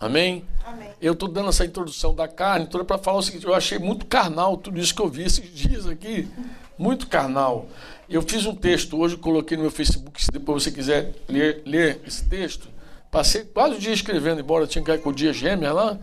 [0.01, 0.43] Amém?
[0.65, 0.89] Amém.
[0.99, 4.07] Eu estou dando essa introdução da carne toda para falar o seguinte: eu achei muito
[4.07, 6.27] carnal tudo isso que eu vi esses dias aqui.
[6.75, 7.67] Muito carnal.
[8.09, 12.01] Eu fiz um texto hoje, coloquei no meu Facebook, se depois você quiser ler, ler
[12.05, 12.67] esse texto.
[13.11, 15.97] Passei quase o dia escrevendo, embora tinha que ir com o dia gêmea lá.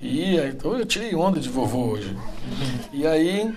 [0.00, 2.16] E ia, então eu tirei onda de vovô hoje.
[2.92, 3.54] E aí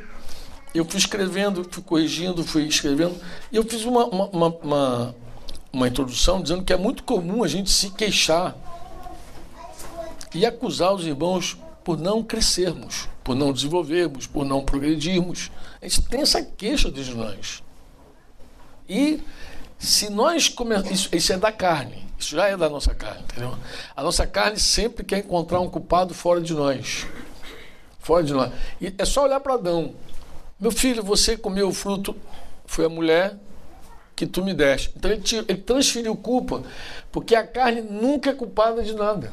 [0.73, 3.15] eu fui escrevendo, fui corrigindo, fui escrevendo.
[3.49, 5.15] E eu fiz uma, uma, uma, uma
[5.75, 8.55] uma introdução dizendo que é muito comum a gente se queixar
[10.35, 15.51] e acusar os irmãos por não crescermos, por não desenvolvermos, por não progredirmos.
[15.81, 17.63] A gente tem essa queixa de nós.
[18.87, 19.21] E
[19.79, 20.91] se nós começarmos.
[20.91, 23.55] Isso, isso é da carne, isso já é da nossa carne, entendeu?
[23.95, 27.05] A nossa carne sempre quer encontrar um culpado fora de nós.
[27.99, 28.51] Fora de nós.
[28.81, 29.95] E é só olhar para Adão.
[30.59, 32.15] Meu filho, você comeu o fruto,
[32.65, 33.37] foi a mulher
[34.15, 34.91] que tu me deste.
[34.95, 36.63] Então ele, ele transferiu culpa,
[37.11, 39.31] porque a carne nunca é culpada de nada.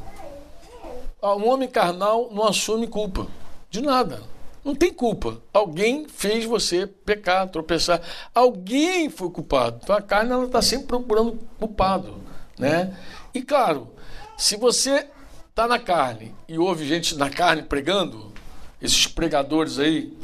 [1.23, 3.29] Ah, um homem carnal não assume culpa
[3.71, 4.21] de nada.
[4.65, 5.41] Não tem culpa.
[5.53, 8.01] Alguém fez você pecar, tropeçar.
[8.35, 9.79] Alguém foi culpado.
[9.83, 12.21] Então a carne ela está sempre procurando culpado,
[12.59, 12.97] né?
[13.33, 13.89] E claro,
[14.37, 15.07] se você
[15.49, 18.33] está na carne e ouve gente na carne pregando,
[18.81, 20.17] esses pregadores aí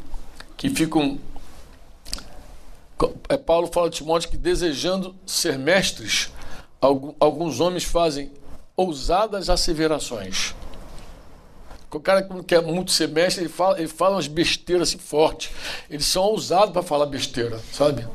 [0.57, 1.17] que ficam
[3.29, 6.31] é, Paulo fala de Timóteo que desejando ser mestres,
[6.81, 8.31] alguns homens fazem
[8.75, 10.53] ousadas asseverações.
[11.91, 15.51] O cara que quer muito ser mestre, ele fala, ele fala umas besteiras assim fortes.
[15.89, 18.07] Eles são ousados para falar besteira, sabe?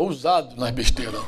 [0.00, 1.20] ousado nas besteiras.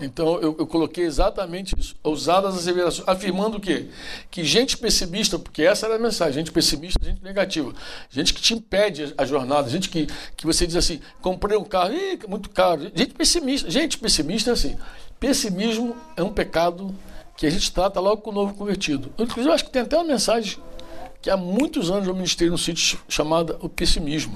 [0.00, 3.88] Então eu, eu, coloquei exatamente isso, ousadas asseverações, afirmando o quê?
[4.30, 7.72] Que gente pessimista, porque essa era a mensagem, gente pessimista, gente negativa,
[8.08, 11.92] gente que te impede a jornada, gente que, que você diz assim, comprei um carro,
[11.92, 14.76] Ih, muito caro, gente pessimista, gente pessimista é assim,
[15.20, 16.94] pessimismo é um pecado
[17.36, 19.12] que a gente trata logo com o novo convertido.
[19.18, 20.58] Inclusive, eu acho que tem até uma mensagem
[21.24, 24.34] que há muitos anos eu ministrei num sítio chamada O Pessimismo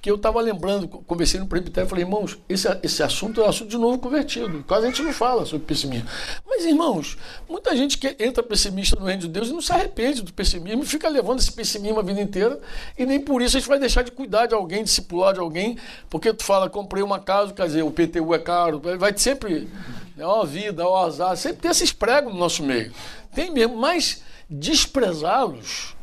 [0.00, 3.70] que eu estava lembrando, conversei no presbitério, falei, irmãos, esse, esse assunto é um assunto
[3.70, 4.62] de novo convertido.
[4.68, 6.06] Quase a gente não fala sobre pessimismo.
[6.46, 7.16] Mas, irmãos,
[7.48, 10.84] muita gente que entra pessimista no reino de Deus e não se arrepende do pessimismo
[10.84, 12.60] fica levando esse pessimismo a vida inteira
[12.98, 15.78] e nem por isso a gente vai deixar de cuidar de alguém, discipular de alguém,
[16.10, 19.70] porque tu fala, comprei uma casa, quer dizer, o PTU é caro, vai sempre,
[20.18, 22.92] é uma vida, é um azar, sempre tem esses pregos no nosso meio.
[23.34, 25.93] Tem mesmo, mas desprezá-los,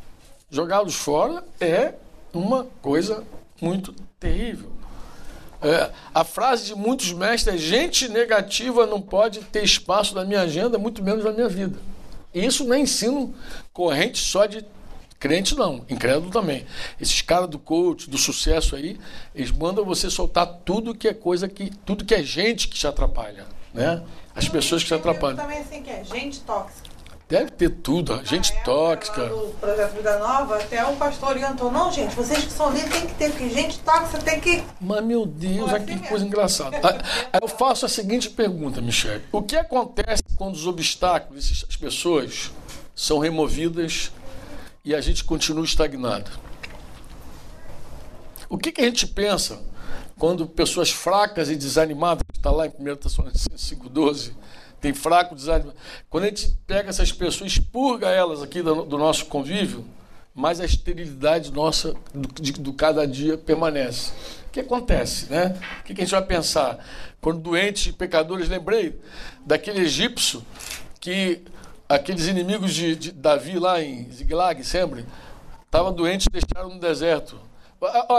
[0.52, 1.94] jogá-los fora é
[2.32, 3.24] uma coisa
[3.60, 4.70] muito terrível.
[5.62, 10.42] É, a frase de muitos mestres é: gente negativa não pode ter espaço na minha
[10.42, 11.78] agenda, muito menos na minha vida.
[12.34, 13.34] E isso não é ensino
[13.72, 14.64] corrente só de
[15.18, 16.66] crente, não, incrédulo também.
[17.00, 18.98] Esses caras do coach, do sucesso aí,
[19.34, 21.70] eles mandam você soltar tudo que é coisa que.
[21.86, 23.46] tudo que é gente que te atrapalha.
[23.72, 24.02] Né?
[24.34, 25.36] As pessoas que te atrapalham.
[25.36, 26.81] também assim que é gente tóxica.
[27.32, 29.24] Deve ter tudo, gente tóxica.
[29.24, 33.06] No projeto Vida Nova, até o pastor orientou: não, gente, vocês que são líderes tem
[33.06, 34.62] que ter, porque gente tóxica tem que.
[34.78, 36.76] Mas, meu Deus, assim que coisa engraçada.
[37.32, 42.50] Aí eu faço a seguinte pergunta, Michele: o que acontece quando os obstáculos, as pessoas,
[42.94, 44.12] são removidas
[44.84, 46.30] e a gente continua estagnado?
[48.46, 49.58] O que, que a gente pensa
[50.18, 54.32] quando pessoas fracas e desanimadas, está lá em 1 Tessalonicenses 5,12
[54.82, 55.74] tem fraco, desanimado.
[56.10, 59.86] Quando a gente pega essas pessoas, expurga elas aqui do, do nosso convívio,
[60.34, 64.10] mais a esterilidade nossa do, de, do cada dia permanece.
[64.48, 65.56] O que acontece, né?
[65.80, 66.84] O que a gente vai pensar?
[67.20, 69.00] Quando doentes e pecadores, lembrei
[69.46, 70.44] daquele egípcio
[71.00, 71.42] que
[71.88, 75.06] aqueles inimigos de, de Davi lá em Ziglag, sempre,
[75.64, 77.38] estavam doentes e deixaram no deserto.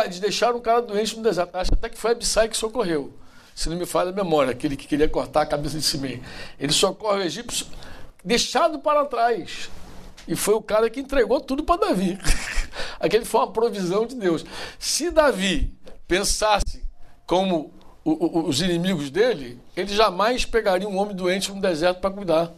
[0.05, 1.55] Eles deixaram um cara doente no deserto.
[1.55, 3.13] Acho até que foi Abissai que socorreu.
[3.55, 6.21] Se não me falha a memória, aquele que queria cortar a cabeça de Simei.
[6.59, 7.67] Ele socorre o egípcio
[8.23, 9.69] deixado para trás.
[10.27, 12.17] E foi o cara que entregou tudo para Davi.
[12.99, 14.45] Aquele foi uma provisão de Deus.
[14.79, 15.73] Se Davi
[16.07, 16.83] pensasse
[17.25, 17.73] como
[18.05, 22.51] os inimigos dele, ele jamais pegaria um homem doente no deserto para cuidar.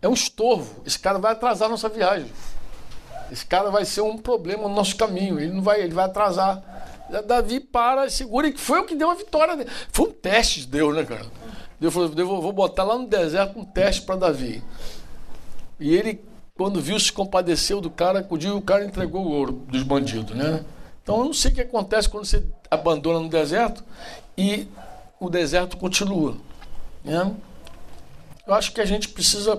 [0.00, 0.82] É um estorvo.
[0.86, 2.30] Esse cara vai atrasar nossa viagem.
[3.30, 5.38] Esse cara vai ser um problema no nosso caminho.
[5.38, 6.62] Ele não vai, ele vai atrasar.
[7.26, 9.66] Davi para, segura, que foi o que deu a vitória.
[9.90, 11.26] Foi um teste de Deus, né, cara?
[11.80, 14.62] Deus falou: Deus, vou botar lá no deserto um teste para Davi.
[15.80, 16.20] E ele,
[16.56, 20.36] quando viu, se compadeceu do cara, acudiu e o cara entregou o ouro dos bandidos,
[20.36, 20.64] né?
[21.02, 23.82] Então eu não sei o que acontece quando você abandona no deserto
[24.36, 24.68] e
[25.18, 26.36] o deserto continua.
[27.02, 27.34] Né?
[28.46, 29.58] Eu acho que a gente precisa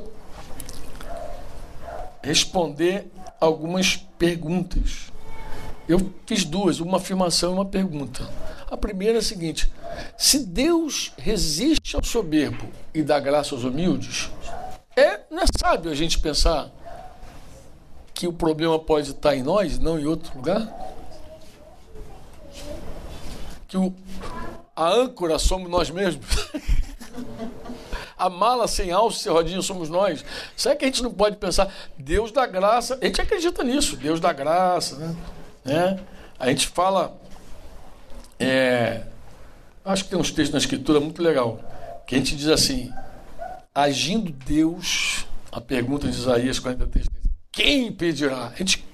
[2.21, 5.11] responder algumas perguntas.
[5.89, 8.29] Eu fiz duas, uma afirmação e uma pergunta.
[8.69, 9.71] A primeira é a seguinte:
[10.15, 14.29] se Deus resiste ao soberbo e dá graça aos humildes,
[14.95, 16.69] é, não é sábio a gente pensar
[18.13, 20.71] que o problema pode estar em nós, não em outro lugar?
[23.67, 23.91] Que o,
[24.75, 26.23] a âncora somos nós mesmos?
[28.15, 30.23] a mala sem alça, sem rodinha somos nós.
[30.55, 32.99] Será que a gente não pode pensar, Deus dá graça?
[33.01, 35.15] A gente acredita nisso, Deus dá graça, né?
[35.63, 35.99] Né?
[36.39, 37.19] A gente fala,
[38.39, 39.03] é,
[39.83, 41.59] acho que tem uns textos na escritura muito legal,
[42.07, 42.91] que a gente diz assim,
[43.73, 47.07] agindo Deus, a pergunta de Isaías 43,
[47.51, 48.47] quem impedirá?
[48.47, 48.85] A gente,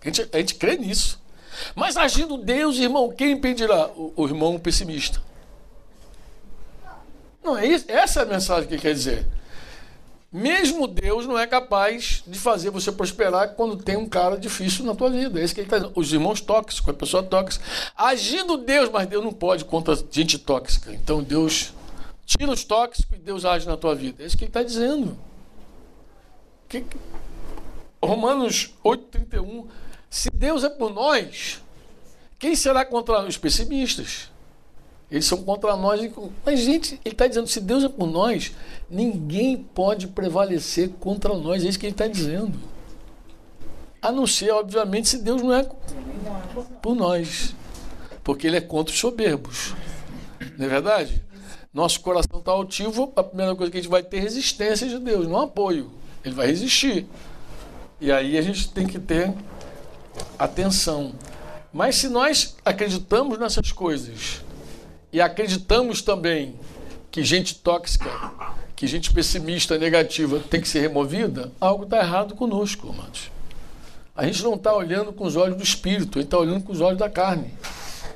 [0.00, 1.20] a gente, a gente crê nisso.
[1.74, 3.88] Mas agindo Deus, irmão, quem impedirá?
[3.88, 5.20] O, o irmão pessimista.
[7.42, 9.26] Não, é isso, essa é a mensagem que quer dizer.
[10.34, 14.92] Mesmo Deus não é capaz de fazer você prosperar quando tem um cara difícil na
[14.92, 15.38] tua vida.
[15.38, 15.92] É isso que ele está dizendo.
[15.94, 17.64] Os irmãos tóxicos, a pessoa tóxica.
[17.96, 20.92] Agindo Deus, mas Deus não pode contra gente tóxica.
[20.92, 21.72] Então Deus
[22.26, 24.24] tira os tóxicos e Deus age na tua vida.
[24.24, 25.16] É isso que ele está dizendo.
[26.68, 26.84] Que...
[28.02, 29.68] Romanos 8,31.
[30.10, 31.62] Se Deus é por nós,
[32.40, 34.32] quem será contra os pessimistas?
[35.10, 36.10] Eles são contra nós.
[36.44, 38.52] Mas, gente, ele está dizendo: se Deus é por nós,
[38.88, 41.64] ninguém pode prevalecer contra nós.
[41.64, 42.58] É isso que ele está dizendo.
[44.00, 45.66] A não ser, obviamente, se Deus não é
[46.82, 47.54] por nós.
[48.22, 49.74] Porque ele é contra os soberbos.
[50.58, 51.22] Não é verdade?
[51.72, 54.98] Nosso coração está altivo, a primeira coisa que a gente vai ter é resistência de
[54.98, 55.90] Deus, não apoio.
[56.24, 57.06] Ele vai resistir.
[58.00, 59.34] E aí a gente tem que ter
[60.38, 61.12] atenção.
[61.72, 64.43] Mas se nós acreditamos nessas coisas,
[65.14, 66.56] e acreditamos também
[67.08, 68.10] que gente tóxica,
[68.74, 73.30] que gente pessimista, negativa tem que ser removida, algo está errado conosco, irmãos.
[74.16, 76.72] A gente não está olhando com os olhos do espírito, a gente está olhando com
[76.72, 77.54] os olhos da carne.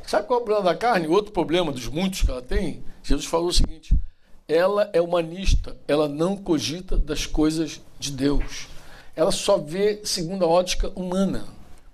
[0.04, 1.06] Sabe qual é o problema da carne?
[1.06, 2.82] Outro problema dos muitos que ela tem?
[3.04, 3.94] Jesus falou o seguinte:
[4.48, 8.66] ela é humanista, ela não cogita das coisas de Deus.
[9.14, 11.44] Ela só vê segundo a ótica humana.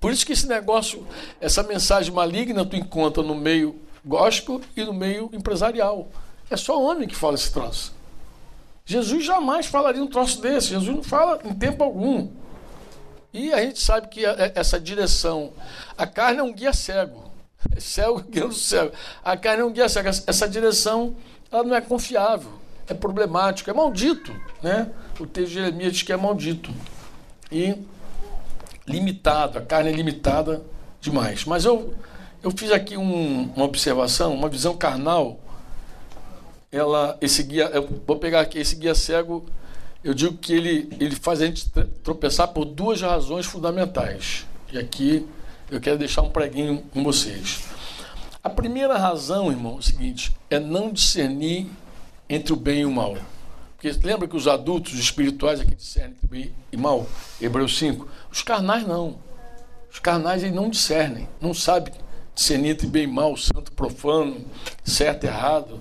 [0.01, 1.07] Por isso que esse negócio,
[1.43, 6.09] essa mensagem maligna tu encontra no meio gospel e no meio empresarial.
[6.51, 7.95] É só homem que fala esse troço.
[8.85, 10.69] Jesus jamais falaria um troço desse.
[10.69, 12.29] Jesus não fala em tempo algum.
[13.33, 15.53] E a gente sabe que essa direção.
[15.97, 17.25] A carne é um guia cego.
[17.75, 18.93] É cego guiando cego.
[19.25, 20.09] A carne é um guia cego.
[20.09, 21.17] Essa direção
[21.51, 22.53] ela não é confiável.
[22.87, 23.71] É problemático.
[23.71, 24.39] É maldito.
[24.63, 24.91] Né?
[25.19, 26.71] O texto de Jeremias diz que é maldito.
[27.51, 27.75] E
[28.87, 29.59] limitado.
[29.59, 30.63] A carne é limitada
[31.01, 31.47] demais.
[31.47, 31.95] Mas eu
[32.45, 35.41] eu fiz aqui um, uma observação, uma visão carnal.
[36.71, 39.47] Ela, esse guia, eu vou pegar aqui esse guia cego.
[40.05, 41.71] Eu digo que ele, ele faz a gente
[42.03, 44.45] tropeçar por duas razões fundamentais.
[44.71, 45.27] E aqui
[45.71, 47.65] eu quero deixar um preguinho com vocês.
[48.43, 51.67] A primeira razão, irmão, é o seguinte: é não discernir
[52.29, 53.17] entre o bem e o mal.
[53.75, 57.07] Porque lembra que os adultos espirituais aqui discernem entre bem e mal?
[57.41, 58.07] Hebreus 5.
[58.31, 59.17] Os carnais não.
[59.91, 61.95] Os carnais eles não discernem, não sabem
[62.35, 64.45] discernir entre bem e mal, santo profano,
[64.83, 65.79] certo e errado.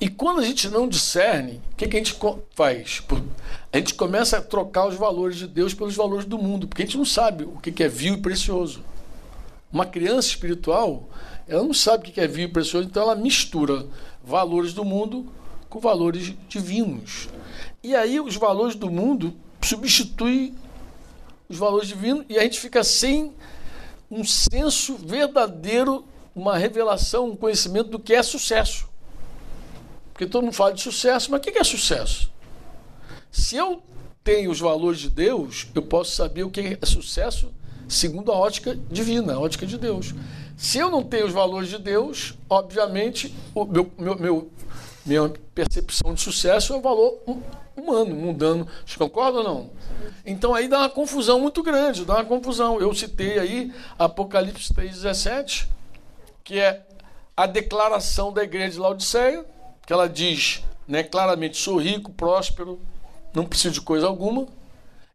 [0.00, 2.16] E quando a gente não discerne, o que, que a gente
[2.54, 3.02] faz?
[3.72, 6.86] A gente começa a trocar os valores de Deus pelos valores do mundo, porque a
[6.86, 8.82] gente não sabe o que é vil e precioso.
[9.72, 11.08] Uma criança espiritual,
[11.48, 13.86] ela não sabe o que é vil e precioso, então ela mistura
[14.22, 15.26] valores do mundo
[15.68, 17.28] com valores divinos.
[17.82, 20.54] E aí os valores do mundo substituem
[21.48, 23.32] os valores divinos e a gente fica sem
[24.12, 26.04] um senso verdadeiro,
[26.34, 28.86] uma revelação, um conhecimento do que é sucesso.
[30.12, 32.30] Porque todo mundo fala de sucesso, mas o que é sucesso?
[33.30, 33.82] Se eu
[34.22, 37.50] tenho os valores de Deus, eu posso saber o que é sucesso
[37.88, 40.14] segundo a ótica divina, a ótica de Deus.
[40.56, 44.50] Se eu não tenho os valores de Deus, obviamente, o meu, meu, meu
[45.04, 47.18] minha percepção de sucesso é o valor
[47.76, 48.66] humano, mundano.
[48.84, 49.70] Vocês concordam ou não?
[50.24, 52.80] Então aí dá uma confusão muito grande, dá uma confusão.
[52.80, 55.66] Eu citei aí Apocalipse 3,17,
[56.44, 56.86] que é
[57.36, 59.44] a declaração da igreja de Laodiceia,
[59.86, 62.80] que ela diz né, claramente: sou rico, próspero,
[63.34, 64.46] não preciso de coisa alguma.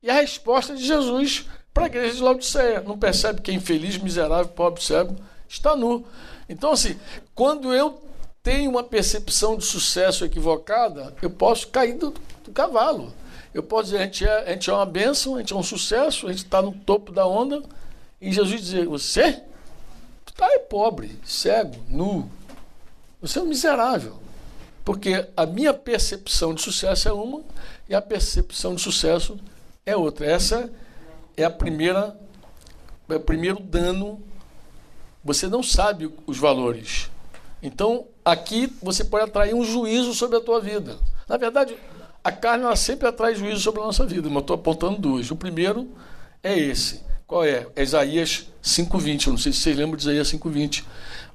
[0.02, 3.98] E a resposta de Jesus para a igreja de Laodiceia: não percebe que é infeliz,
[3.98, 5.16] miserável, pobre, cego,
[5.48, 6.06] está nu.
[6.50, 6.98] Então, assim,
[7.36, 8.02] quando eu
[8.42, 12.14] tenho uma percepção de sucesso equivocada, eu posso cair do,
[12.48, 13.14] do cavalo.
[13.54, 15.64] Eu posso dizer, a gente, é, a gente é uma bênção, a gente é um
[15.64, 17.62] sucesso, a gente está no topo da onda,
[18.20, 19.42] e Jesus dizer, você?
[20.26, 22.30] Está aí pobre, cego, nu.
[23.22, 24.20] Você é um miserável.
[24.86, 27.42] Porque a minha percepção de sucesso é uma
[27.90, 29.38] e a percepção de sucesso
[29.86, 30.26] é outra.
[30.26, 30.72] Essa
[31.36, 32.18] é a primeira,
[33.10, 34.22] é o primeiro dano.
[35.24, 37.10] Você não sabe os valores.
[37.62, 40.98] Então, aqui você pode atrair um juízo sobre a tua vida.
[41.28, 41.76] Na verdade,
[42.28, 45.32] a carne ela sempre atrai juízo sobre a nossa vida, mas eu estou apontando dois.
[45.32, 45.88] O primeiro
[46.44, 47.02] é esse.
[47.26, 47.66] Qual é?
[47.74, 49.28] É Isaías 5,20.
[49.28, 50.84] Eu não sei se vocês lembram de Isaías 5,20.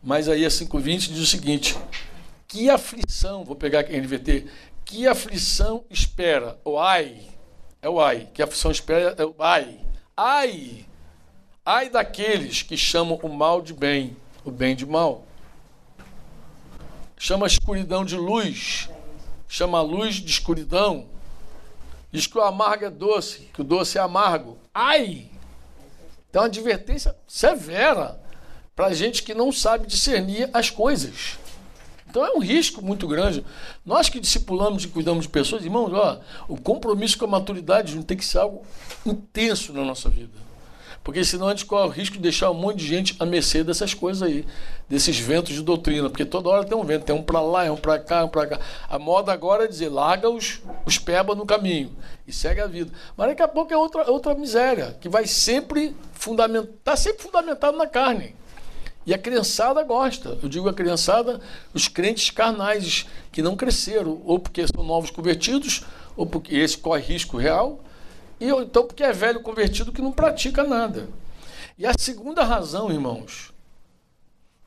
[0.02, 1.78] Mas Isaías 5,20 diz o seguinte:
[2.46, 4.44] Que aflição, vou pegar aqui NVT,
[4.84, 7.22] que aflição espera, o ai,
[7.80, 9.78] é o ai, que aflição espera é o ai,
[10.14, 10.84] ai,
[11.64, 14.14] ai daqueles que chamam o mal de bem,
[14.44, 15.24] o bem de mal
[17.22, 18.90] chama a escuridão de luz,
[19.52, 21.04] chama a luz de escuridão.
[22.10, 24.56] Diz que o amargo é doce, que o doce é amargo.
[24.74, 25.26] Ai!
[26.30, 28.18] Então, uma advertência severa
[28.74, 31.38] para gente que não sabe discernir as coisas.
[32.08, 33.44] Então é um risco muito grande.
[33.84, 38.16] Nós que discipulamos e cuidamos de pessoas, irmãos, ó, o compromisso com a maturidade tem
[38.16, 38.62] que ser algo
[39.04, 40.38] intenso na nossa vida.
[41.04, 43.64] Porque senão a gente corre o risco de deixar um monte de gente à mercê
[43.64, 44.46] dessas coisas aí,
[44.88, 47.70] desses ventos de doutrina, porque toda hora tem um vento, tem um para lá, é
[47.70, 48.60] um para cá, é um para cá.
[48.88, 51.90] A moda agora é dizer, larga os, os peba no caminho
[52.26, 52.92] e segue a vida.
[53.16, 57.76] Mas daqui a pouco é outra, outra miséria, que vai sempre fundamentar, está sempre fundamentado
[57.76, 58.36] na carne.
[59.04, 60.38] E a criançada gosta.
[60.40, 61.40] Eu digo a criançada,
[61.74, 65.82] os crentes carnais que não cresceram, ou porque são novos convertidos,
[66.16, 67.80] ou porque esse corre risco real,
[68.42, 71.08] e então porque é velho convertido que não pratica nada.
[71.78, 73.52] E a segunda razão, irmãos,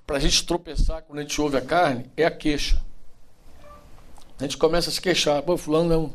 [0.08, 2.82] para a gente tropeçar quando a gente ouve a carne, é a queixa.
[4.40, 6.10] A gente começa a se queixar, pô, fulano é um,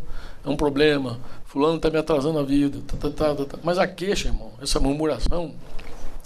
[0.46, 2.80] é um problema, fulano está me atrasando a vida.
[2.86, 3.58] Tá, tá, tá, tá, tá.
[3.62, 5.54] Mas a queixa, irmão, essa murmuração,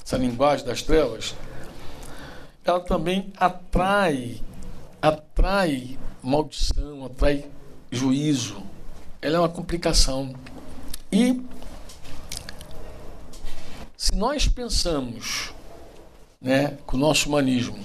[0.05, 1.35] essa linguagem das trevas,
[2.65, 4.41] ela também atrai,
[5.03, 7.45] atrai maldição, atrai
[7.91, 8.63] juízo.
[9.21, 10.33] Ela é uma complicação.
[11.15, 11.41] E
[13.97, 15.55] se nós pensamos
[16.41, 17.79] né, com o nosso humanismo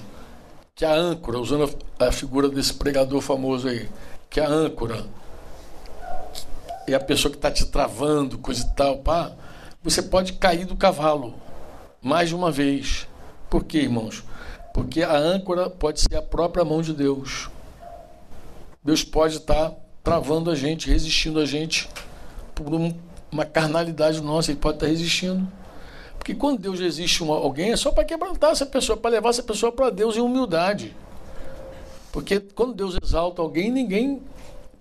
[0.74, 3.88] que a âncora, usando a figura desse pregador famoso aí,
[4.32, 5.06] que a âncora
[6.88, 9.32] é a pessoa que está te travando, coisa e tal, pá,
[9.84, 11.36] você pode cair do cavalo
[12.02, 13.08] mais de uma vez.
[13.48, 14.24] Por quê, irmãos?
[14.74, 17.48] Porque a âncora pode ser a própria mão de Deus.
[18.84, 21.88] Deus pode estar tá travando a gente, resistindo a gente
[22.56, 22.92] por um
[23.32, 25.48] uma carnalidade nossa, ele pode estar resistindo.
[26.18, 29.44] Porque quando Deus resiste uma, alguém, é só para quebrantar essa pessoa, para levar essa
[29.44, 30.96] pessoa para Deus em humildade.
[32.12, 34.22] Porque quando Deus exalta alguém, ninguém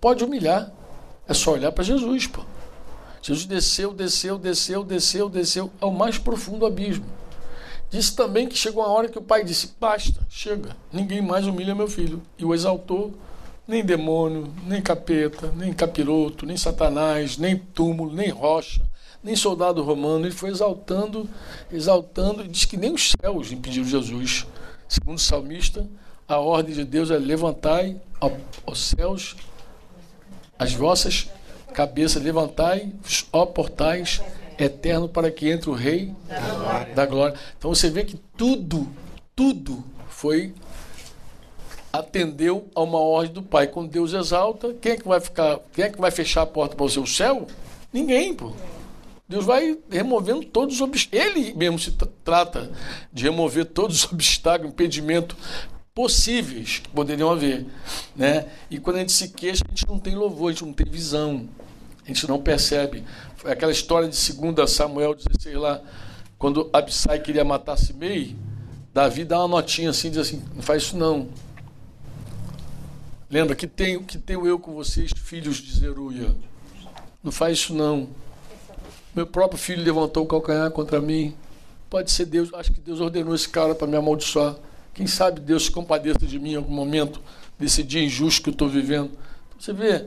[0.01, 0.73] pode humilhar.
[1.29, 2.43] É só olhar para Jesus, pô.
[3.21, 7.05] Jesus desceu, desceu, desceu, desceu, desceu ao mais profundo abismo.
[7.91, 11.75] Disse também que chegou uma hora que o pai disse: Basta, chega, ninguém mais humilha
[11.75, 12.23] meu filho.
[12.39, 13.15] E o exaltou
[13.69, 18.81] nem demônio, nem capeta, nem capiroto, nem satanás, nem túmulo, nem rocha,
[19.23, 20.25] nem soldado romano.
[20.25, 21.29] Ele foi exaltando,
[21.71, 24.47] exaltando, e diz que nem os céus impediram Jesus.
[24.89, 25.87] Segundo o salmista,
[26.27, 28.01] a ordem de Deus é levantai
[28.65, 29.37] aos céus
[30.59, 31.29] as vossas
[31.75, 32.91] cabeças, levantai,
[33.31, 34.23] ó portais
[34.59, 36.95] eterno, para que entre o Rei da glória.
[36.95, 37.39] da glória.
[37.57, 38.89] Então você vê que tudo,
[39.37, 40.53] tudo foi
[41.99, 43.67] atendeu a uma ordem do Pai.
[43.67, 46.77] Quando Deus exalta, quem é que vai ficar, quem é que vai fechar a porta
[46.77, 47.47] para o seu céu?
[47.93, 48.53] Ninguém, pô.
[49.29, 51.37] Deus vai removendo todos os obstáculos.
[51.37, 51.93] Ele mesmo se
[52.25, 52.71] trata
[53.13, 55.37] de remover todos os obstáculos, impedimentos
[55.95, 57.67] possíveis que poderiam haver,
[58.15, 58.47] né?
[58.71, 60.87] E quando a gente se queixa, a gente não tem louvor, a gente não tem
[60.87, 61.49] visão.
[62.05, 63.05] A gente não percebe.
[63.37, 65.83] Foi aquela história de 2 Samuel 16 lá,
[66.39, 68.37] quando Abissai queria matar Simei,
[68.95, 71.29] Davi dá uma notinha assim, diz assim, não faz isso não.
[73.31, 76.35] Lembra que tenho, que tenho eu com vocês, filhos de Zeruia.
[77.23, 78.09] Não faz isso não.
[79.15, 81.35] Meu próprio filho levantou o calcanhar contra mim.
[81.91, 84.57] Pode ser Deus, acho que Deus ordenou esse cara para me amaldiçoar.
[84.95, 87.21] Quem sabe Deus se compadeça de mim em algum momento
[87.59, 89.11] desse dia injusto que eu estou vivendo.
[89.49, 90.07] Então, você vê,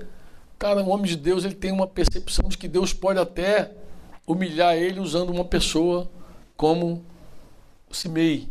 [0.57, 3.71] cara, um homem de Deus ele tem uma percepção de que Deus pode até
[4.25, 6.09] humilhar ele usando uma pessoa
[6.57, 7.05] como
[7.91, 8.47] Simei.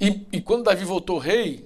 [0.00, 1.64] E, e quando Davi voltou rei,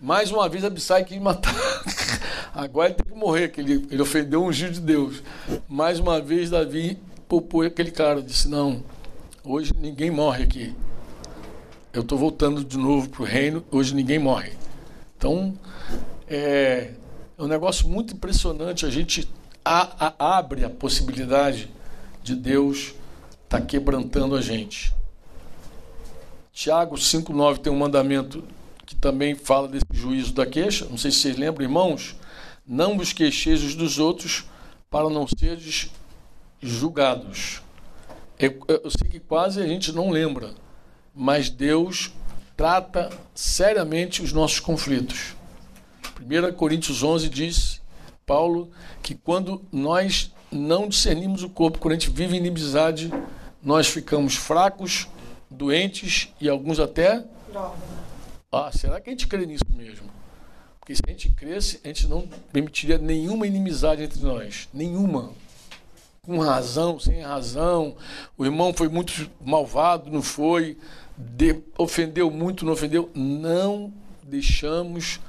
[0.00, 1.54] mais uma vez Abissai quis matar.
[2.54, 5.22] Agora ele tem que morrer, que ele, ele ofendeu um ungido de Deus.
[5.68, 8.82] Mais uma vez Davi poupou aquele cara, disse, não,
[9.44, 10.74] hoje ninguém morre aqui.
[11.92, 14.52] Eu estou voltando de novo para o reino, hoje ninguém morre.
[15.16, 15.54] Então,
[16.28, 16.90] é,
[17.38, 18.84] é um negócio muito impressionante.
[18.84, 19.28] A gente
[19.64, 21.70] a, a, abre a possibilidade
[22.22, 22.94] de Deus
[23.44, 24.94] estar tá quebrantando a gente.
[26.52, 28.44] Tiago 5,9 tem um mandamento
[28.86, 30.86] que também fala desse juízo da queixa.
[30.88, 32.16] Não sei se vocês lembram, irmãos.
[32.64, 34.46] Não vos queixeis os dos outros
[34.88, 35.90] para não seres
[36.62, 37.60] julgados.
[38.38, 40.54] Eu, eu sei que quase a gente não lembra,
[41.14, 42.12] mas Deus
[42.56, 45.34] trata seriamente os nossos conflitos.
[46.20, 47.82] 1 Coríntios 11 diz,
[48.24, 48.70] Paulo,
[49.02, 53.12] que quando nós não discernimos o corpo, quando a gente vive inimizade,
[53.62, 55.08] nós ficamos fracos,
[55.50, 57.24] doentes e alguns até.
[58.50, 60.08] Ah, será que a gente crê nisso mesmo?
[60.78, 64.68] Porque se a gente cresce, a gente não permitiria nenhuma inimizade entre nós.
[64.72, 65.32] Nenhuma.
[66.22, 67.96] Com razão, sem razão.
[68.38, 70.76] O irmão foi muito malvado, não foi
[71.16, 73.92] de, ofendeu muito, não ofendeu, não
[74.22, 75.20] deixamos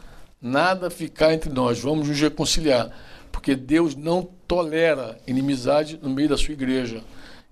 [0.42, 2.92] nada ficar entre nós, vamos nos reconciliar,
[3.32, 7.04] porque Deus não tolera inimizade no meio da sua igreja.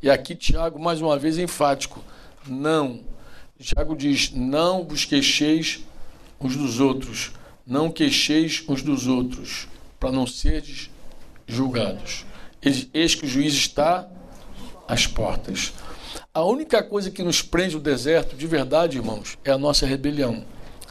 [0.02, 2.04] E aqui Tiago, mais uma vez, é enfático:
[2.48, 3.15] não.
[3.64, 5.80] Tiago diz: não vos queixeis
[6.40, 7.32] uns dos outros,
[7.66, 9.68] não queixeis uns dos outros,
[10.00, 10.90] para não seres
[11.48, 12.26] julgados.
[12.94, 14.08] Eis que o juiz está
[14.88, 15.74] às portas.
[16.34, 20.44] A única coisa que nos prende o deserto, de verdade, irmãos, é a nossa rebelião.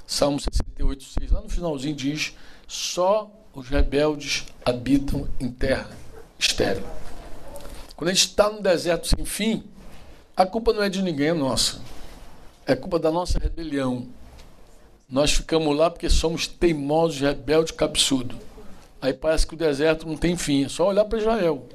[0.07, 2.35] Salmo 68, 6, lá no finalzinho diz:
[2.67, 5.91] só os rebeldes habitam em terra
[6.39, 6.85] estéril.
[7.95, 9.63] Quando a gente está no deserto sem fim,
[10.37, 11.81] a culpa não é de ninguém, é nossa.
[12.67, 14.09] É culpa da nossa rebelião.
[15.09, 18.37] Nós ficamos lá porque somos teimosos, rebeldes, cabeçudo.
[19.03, 20.65] Aí parece que o deserto não tem fim.
[20.65, 21.69] É só olhar para Israel.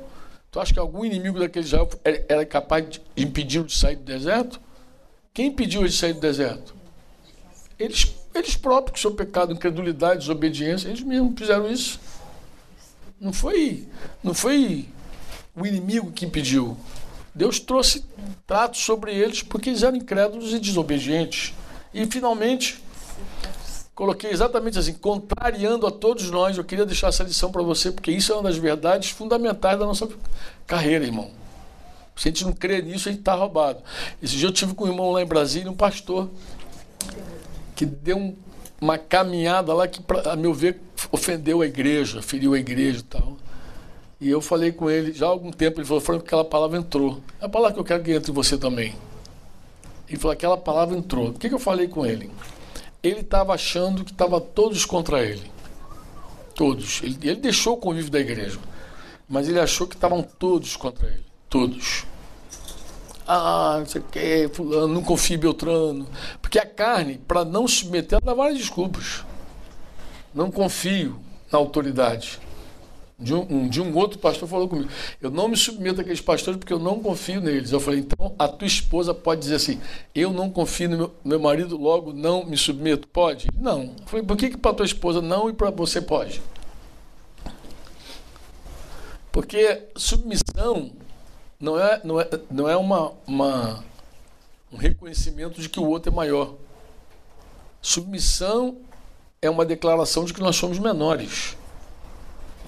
[0.52, 1.88] Tu acha que algum inimigo daquele Israel
[2.28, 4.60] era capaz de impedir de sair do deserto?
[5.32, 6.74] Quem impediu de sair do deserto?
[7.78, 12.00] Eles, eles próprios, que são pecado, incredulidade, desobediência, eles mesmos fizeram isso.
[13.22, 13.88] Não foi,
[14.24, 14.90] não foi
[15.56, 16.76] o inimigo que impediu.
[17.40, 18.04] Deus trouxe
[18.46, 21.54] trato sobre eles porque eles eram incrédulos e desobedientes.
[21.94, 22.84] E finalmente,
[23.96, 26.58] coloquei exatamente assim, contrariando a todos nós.
[26.58, 29.86] Eu queria deixar essa lição para você, porque isso é uma das verdades fundamentais da
[29.86, 30.06] nossa
[30.68, 31.32] carreira, irmão.
[32.14, 33.82] Se a gente não crê nisso, a gente está roubado.
[34.22, 36.30] Esse dia eu tive com um irmão lá em Brasília, um pastor,
[37.74, 38.36] que deu um,
[38.82, 43.38] uma caminhada lá que, a meu ver, ofendeu a igreja, feriu a igreja e tal.
[44.20, 47.22] E eu falei com ele, já há algum tempo, ele falou, Franco, aquela palavra entrou.
[47.42, 48.96] É a palavra que eu quero que entre você também.
[50.08, 51.30] Ele falou, aquela palavra entrou.
[51.30, 52.30] O que, que eu falei com ele?
[53.02, 55.50] ele estava achando que estava todos contra ele.
[56.54, 57.02] Todos.
[57.02, 58.60] Ele, ele deixou o convívio da igreja.
[59.28, 61.26] Mas ele achou que estavam todos contra ele.
[61.50, 62.06] Todos.
[63.26, 66.08] Ah, não sei o que, fulano, não confia em Beltrano.
[66.42, 69.24] Porque a carne, para não se submeter, dá várias desculpas.
[70.34, 71.20] Não confio
[71.52, 72.40] na autoridade.
[73.20, 74.90] De um, de um outro pastor falou comigo:
[75.22, 77.72] Eu não me submeto àqueles pastores porque eu não confio neles.
[77.72, 79.82] Eu falei: Então a tua esposa pode dizer assim:
[80.16, 83.10] Eu não confio no meu, meu marido, logo não me submeto?
[83.10, 83.50] Pode?
[83.54, 83.94] Não.
[84.00, 86.42] Eu falei: Por que, que para tua esposa não e para você pode?
[89.34, 90.92] Porque submissão
[91.60, 93.84] não é, não é, não é uma, uma,
[94.72, 96.56] um reconhecimento de que o outro é maior.
[97.82, 98.78] Submissão
[99.42, 101.58] é uma declaração de que nós somos menores.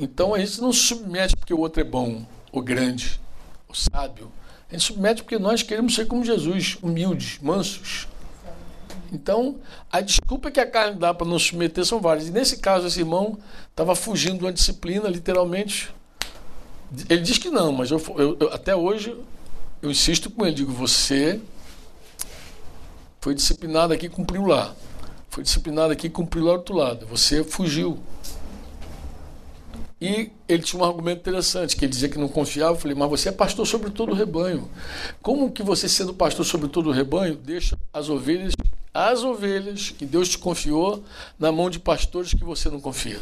[0.01, 3.21] Então a gente não submete porque o outro é bom, o grande,
[3.69, 4.31] o sábio.
[4.67, 8.07] A gente submete porque nós queremos ser como Jesus, humildes, mansos.
[9.13, 9.57] Então,
[9.91, 12.29] a desculpa que a carne dá para não submeter são várias.
[12.29, 13.37] E nesse caso, esse irmão
[13.69, 15.93] estava fugindo de uma disciplina, literalmente.
[17.07, 19.15] Ele diz que não, mas eu, eu, eu, até hoje
[19.81, 20.55] eu insisto com ele.
[20.55, 21.39] Digo, você
[23.19, 24.73] foi disciplinado aqui, cumpriu lá.
[25.29, 27.05] Foi disciplinado aqui, cumpriu lá do outro lado.
[27.05, 27.99] Você fugiu.
[30.01, 32.71] E ele tinha um argumento interessante, que ele dizia que não confiava.
[32.71, 34.67] Eu falei, mas você é pastor sobre todo o rebanho.
[35.21, 38.53] Como que você, sendo pastor sobre todo o rebanho, deixa as ovelhas,
[38.91, 41.03] as ovelhas que Deus te confiou,
[41.37, 43.19] na mão de pastores que você não confia?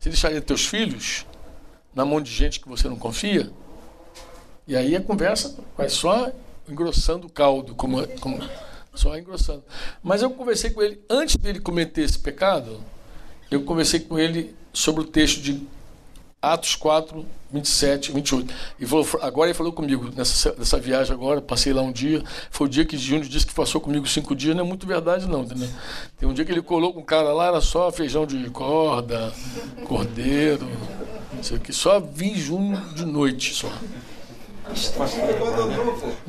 [0.00, 1.24] Você deixaria teus filhos
[1.94, 3.48] na mão de gente que você não confia?
[4.66, 6.32] E aí a conversa vai só
[6.68, 8.40] engrossando o caldo, como, como
[8.92, 9.62] só engrossando.
[10.02, 12.80] Mas eu conversei com ele, antes dele cometer esse pecado,
[13.48, 15.75] eu conversei com ele sobre o texto de
[16.40, 18.54] Atos 4, 27, 28.
[18.78, 22.66] E falou, agora ele falou comigo, nessa, nessa viagem agora, passei lá um dia, foi
[22.66, 25.42] o dia que Júnior disse que passou comigo cinco dias, não é muito verdade não,
[25.42, 25.68] entendeu?
[26.18, 29.32] Tem um dia que ele colou com um cara lá, era só feijão de corda,
[29.86, 30.68] cordeiro,
[31.42, 33.70] sei que, só vi Júnior de noite só.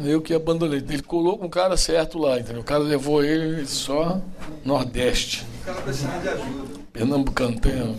[0.03, 0.77] Eu que abandonei.
[0.77, 2.61] Ele colou com o cara certo lá, entendeu?
[2.61, 4.21] O cara levou ele só
[4.63, 5.43] Nordeste.
[5.61, 6.79] O cara precisa de ajuda.
[6.93, 7.95] Pernambucano tem.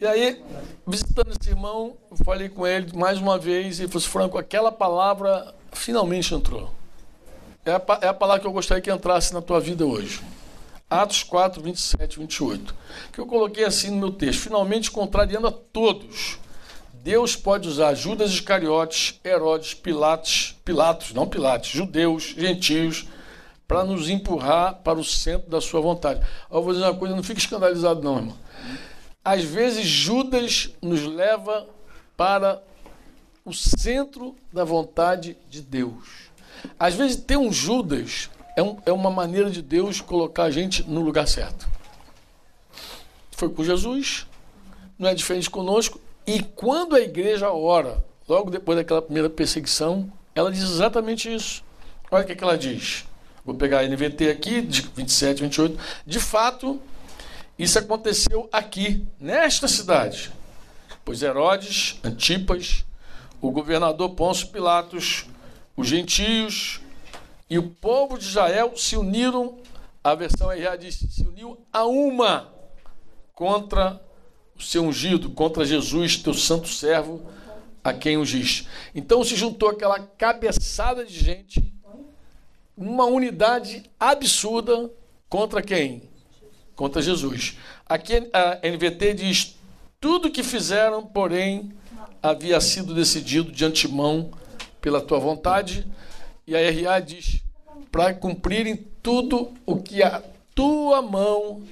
[0.00, 0.42] E aí,
[0.86, 6.34] visitando esse irmão, falei com ele mais uma vez e falei Franco, aquela palavra finalmente
[6.34, 6.70] entrou.
[7.64, 10.20] É a, é a palavra que eu gostaria que entrasse na tua vida hoje.
[10.90, 12.74] Atos 4, 27, 28.
[13.12, 14.40] Que eu coloquei assim no meu texto.
[14.42, 16.38] Finalmente, contrariando a todos,
[16.92, 23.06] Deus pode usar Judas Iscariotes, Herodes, Pilatos, Pilatos, não Pilatos, judeus, gentios,
[23.66, 26.20] para nos empurrar para o centro da sua vontade.
[26.50, 28.43] Eu vou dizer uma coisa, não fique escandalizado não, irmão.
[29.24, 31.66] Às vezes Judas nos leva
[32.16, 32.62] para
[33.44, 36.30] o centro da vontade de Deus.
[36.78, 40.82] Às vezes ter um Judas é, um, é uma maneira de Deus colocar a gente
[40.88, 41.68] no lugar certo.
[43.32, 44.26] Foi com Jesus,
[44.98, 46.00] não é diferente conosco.
[46.26, 51.64] E quando a igreja ora, logo depois daquela primeira perseguição, ela diz exatamente isso.
[52.10, 53.04] Olha o que, é que ela diz.
[53.44, 55.78] Vou pegar a NVT aqui, de 27, 28.
[56.06, 56.80] De fato,
[57.58, 60.32] isso aconteceu aqui, nesta cidade.
[61.04, 62.84] Pois Herodes, Antipas,
[63.40, 65.26] o governador Pôncio Pilatos,
[65.76, 66.80] os gentios
[67.48, 69.58] e o povo de Israel se uniram,
[70.02, 72.52] a versão RA diz, se uniu a uma
[73.34, 74.00] contra
[74.56, 77.22] o seu ungido, contra Jesus, teu santo servo,
[77.82, 78.66] a quem ungis.
[78.94, 81.74] Então se juntou aquela cabeçada de gente,
[82.76, 84.90] uma unidade absurda
[85.28, 86.13] contra quem?
[86.74, 87.56] Contra Jesus.
[87.86, 89.56] Aqui a NVT diz:
[90.00, 91.72] tudo que fizeram, porém,
[92.22, 94.30] havia sido decidido de antemão
[94.80, 95.86] pela tua vontade.
[96.46, 97.40] E a RA diz:
[97.90, 100.22] para cumprirem tudo o que a
[100.54, 101.62] tua mão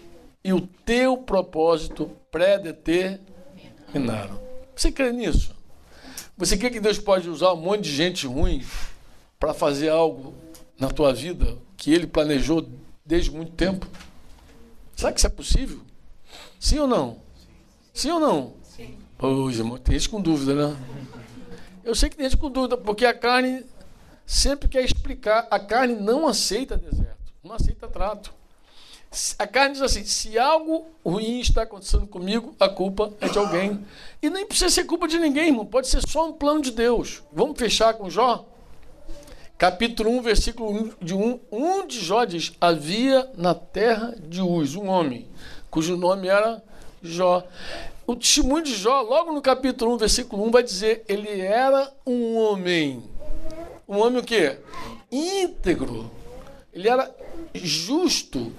[0.44, 4.40] e o teu propósito predeterminaram.
[4.74, 5.54] Você crê nisso?
[6.36, 8.64] Você crê que Deus pode usar um monte de gente ruim
[9.38, 10.34] para fazer algo
[10.78, 12.66] na tua vida que ele planejou
[13.04, 13.86] desde muito tempo?
[15.02, 15.80] Será que isso é possível?
[16.60, 17.18] Sim ou não?
[17.92, 18.54] Sim, ou não?
[18.62, 18.96] Sim.
[19.18, 20.76] Pois, irmão, tem gente com dúvida, né?
[21.82, 23.66] Eu sei que tem gente com dúvida, porque a carne
[24.24, 25.48] sempre quer explicar.
[25.50, 28.32] A carne não aceita deserto, não aceita trato.
[29.40, 33.84] A carne diz assim: se algo ruim está acontecendo comigo, a culpa é de alguém.
[34.22, 35.66] E nem precisa ser culpa de ninguém, irmão.
[35.66, 37.24] Pode ser só um plano de Deus.
[37.32, 38.46] Vamos fechar com Jó?
[39.62, 44.74] Capítulo 1, versículo 1 de 1, 1 de Jó diz: Havia na terra de Uz
[44.74, 45.28] um homem,
[45.70, 46.60] cujo nome era
[47.00, 47.46] Jó.
[48.04, 52.36] O testemunho de Jó, logo no capítulo 1, versículo 1, vai dizer: ele era um
[52.38, 53.04] homem.
[53.88, 54.58] Um homem o quê?
[55.12, 56.10] Íntegro.
[56.72, 57.08] Ele era
[57.54, 58.52] justo.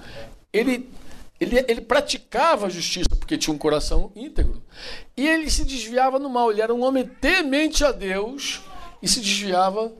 [0.54, 0.90] Ele,
[1.38, 4.64] ele, ele praticava a justiça porque tinha um coração íntegro.
[5.18, 6.50] E ele se desviava no mal.
[6.50, 8.62] Ele era um homem temente a Deus
[9.02, 9.92] e se desviava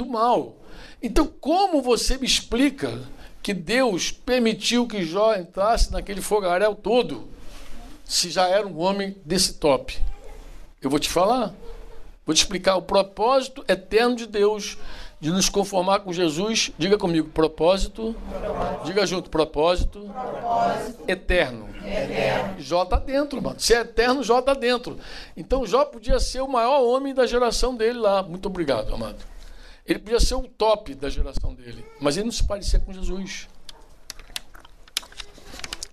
[0.00, 0.56] do mal.
[1.02, 3.00] Então, como você me explica
[3.42, 7.28] que Deus permitiu que Jó entrasse naquele fogaréu todo,
[8.04, 9.98] se já era um homem desse top?
[10.80, 11.54] Eu vou te falar.
[12.24, 14.78] Vou te explicar o propósito eterno de Deus
[15.20, 16.70] de nos conformar com Jesus.
[16.78, 18.14] Diga comigo, propósito.
[18.28, 18.84] propósito.
[18.84, 21.04] Diga junto, propósito, propósito.
[21.06, 21.68] Eterno.
[21.84, 22.54] eterno.
[22.58, 23.58] Jó está dentro, mano.
[23.58, 24.98] Se é eterno, Jó está dentro.
[25.36, 28.22] Então Jó podia ser o maior homem da geração dele lá.
[28.22, 29.18] Muito obrigado, amado.
[29.90, 33.48] Ele podia ser o top da geração dele, mas ele não se parecia com Jesus.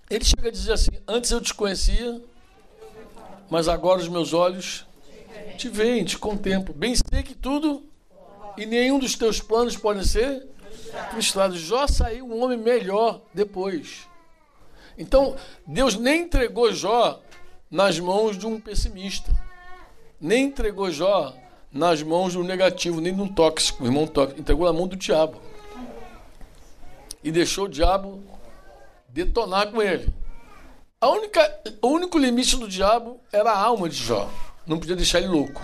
[0.08, 2.22] Ele chega a dizer assim: Antes eu te conhecia,
[3.50, 4.86] mas agora os meus olhos
[5.56, 6.78] te veem, te contemplam.
[6.78, 7.82] Bem sei que tudo
[8.56, 10.46] e nenhum dos teus planos podem ser
[11.10, 11.58] frustrados.
[11.58, 14.06] Jó saiu um homem melhor depois.
[14.96, 15.34] Então,
[15.66, 17.20] Deus nem entregou Jó
[17.68, 19.32] nas mãos de um pessimista,
[20.20, 21.34] nem entregou Jó
[21.72, 24.40] nas mãos do negativo, nem de um tóxico, irmão tóxico.
[24.40, 25.40] Entregou na mão do diabo.
[27.22, 28.22] E deixou o diabo
[29.08, 30.12] detonar com ele.
[31.00, 34.28] A única, o único limite do diabo era a alma de Jó.
[34.66, 35.62] Não podia deixar ele louco.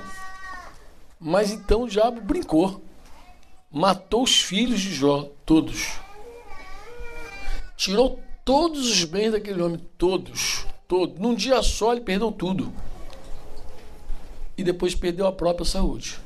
[1.19, 2.83] Mas então o diabo brincou.
[3.71, 5.99] Matou os filhos de Jó, todos.
[7.77, 10.67] Tirou todos os bens daquele homem, todos.
[10.87, 11.19] Todos.
[11.19, 12.73] Num dia só ele perdeu tudo.
[14.57, 16.19] E depois perdeu a própria saúde.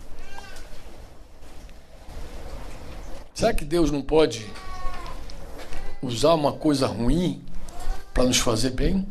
[3.35, 4.45] Será que Deus não pode
[6.03, 7.43] usar uma coisa ruim
[8.13, 9.07] para nos fazer bem?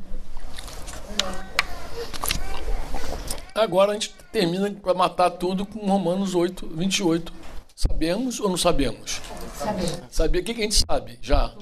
[3.56, 7.34] Agora a gente termina para matar tudo com Romanos 8, 28.
[7.76, 9.22] Sabemos ou não sabemos?
[9.56, 10.00] Sabemos.
[10.12, 11.54] Sabia o que a gente sabe já?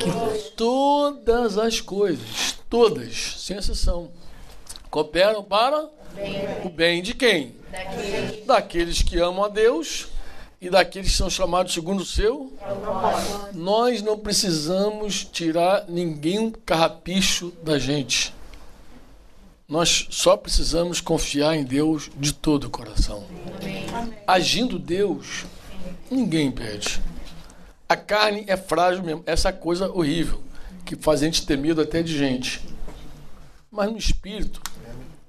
[0.00, 4.10] Que todas as coisas, todas, sem exceção,
[4.90, 5.88] cooperam para
[6.64, 7.54] o bem de quem?
[8.46, 10.08] Daqueles que amam a Deus
[10.60, 12.52] e daqueles que são chamados segundo o seu.
[13.54, 18.34] Nós não precisamos tirar ninguém carrapicho da gente.
[19.68, 23.24] Nós só precisamos confiar em Deus de todo o coração.
[24.26, 25.44] Agindo Deus,
[26.10, 27.02] ninguém impede.
[27.86, 30.42] A carne é frágil mesmo, essa coisa horrível,
[30.84, 32.62] que faz a gente ter medo até de gente.
[33.70, 34.60] Mas no espírito,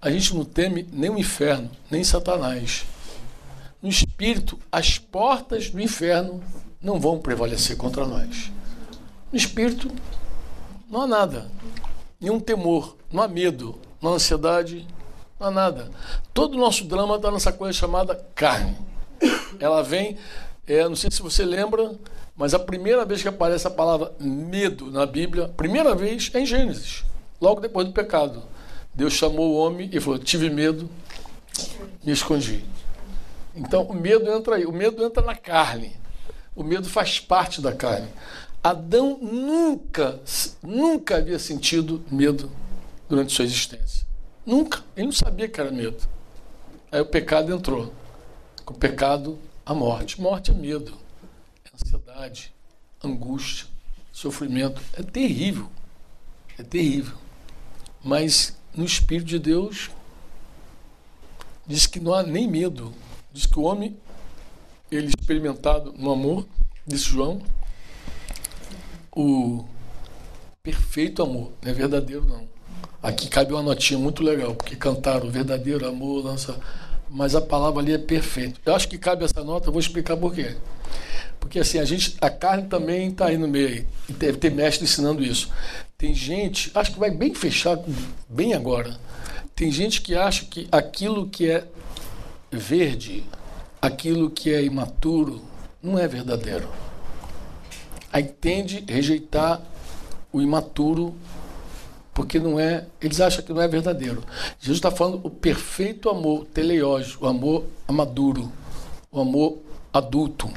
[0.02, 2.86] a gente não teme nem o inferno, nem Satanás
[3.82, 6.44] no espírito, as portas do inferno
[6.82, 8.52] não vão prevalecer contra nós.
[9.32, 9.90] No espírito,
[10.90, 11.50] não há nada.
[12.20, 14.86] Nenhum temor, não há medo, não há ansiedade,
[15.40, 15.90] não há nada.
[16.34, 18.76] Todo o nosso drama está nessa coisa chamada carne.
[19.60, 20.18] Ela vem,
[20.68, 21.96] é, não sei se você lembra,
[22.36, 26.46] mas a primeira vez que aparece a palavra medo na Bíblia, primeira vez é em
[26.46, 27.06] Gênesis,
[27.40, 28.44] logo depois do pecado.
[28.94, 30.90] Deus chamou o homem e falou: Tive medo,
[32.04, 32.64] me escondi.
[33.56, 35.96] Então o medo entra aí, o medo entra na carne.
[36.56, 38.10] O medo faz parte da carne.
[38.62, 40.20] Adão nunca,
[40.62, 42.52] nunca havia sentido medo
[43.08, 44.06] durante sua existência.
[44.46, 44.84] Nunca.
[44.96, 45.98] Ele não sabia que era medo.
[46.92, 47.94] Aí o pecado entrou.
[48.66, 50.20] Com o pecado, a morte.
[50.20, 50.94] Morte é medo,
[51.64, 52.54] é ansiedade,
[53.04, 53.68] angústia,
[54.12, 54.82] sofrimento.
[54.94, 55.70] É terrível.
[56.58, 57.16] É terrível.
[58.04, 59.92] Mas no Espírito de Deus,
[61.68, 62.94] diz que não há nem medo
[63.32, 63.96] Diz que o homem,
[64.92, 66.48] ele experimentado no amor,
[66.86, 67.40] disse João,
[69.16, 69.64] o
[70.64, 72.50] perfeito amor, não é verdadeiro não.
[73.02, 76.60] Aqui cabe uma notinha muito legal, porque cantaram verdadeiro amor, lança,
[77.08, 78.60] mas a palavra ali é perfeito.
[78.66, 80.58] Eu acho que cabe essa nota, eu vou explicar por quê.
[81.40, 84.86] Porque assim, a gente, a carne também está aí no meio, e deve ter mestre
[84.86, 85.52] ensinando isso.
[86.00, 87.78] Tem gente, acho que vai bem fechar,
[88.30, 88.98] bem agora.
[89.54, 91.68] Tem gente que acha que aquilo que é
[92.50, 93.26] verde,
[93.82, 95.42] aquilo que é imaturo,
[95.84, 96.70] não é verdadeiro.
[98.14, 99.62] Aí tende a rejeitar
[100.32, 101.14] o imaturo
[102.14, 104.24] porque não é, eles acham que não é verdadeiro.
[104.58, 108.50] Jesus está falando o perfeito amor teleógico, o amor amaduro,
[109.12, 109.58] o amor
[109.92, 110.50] adulto,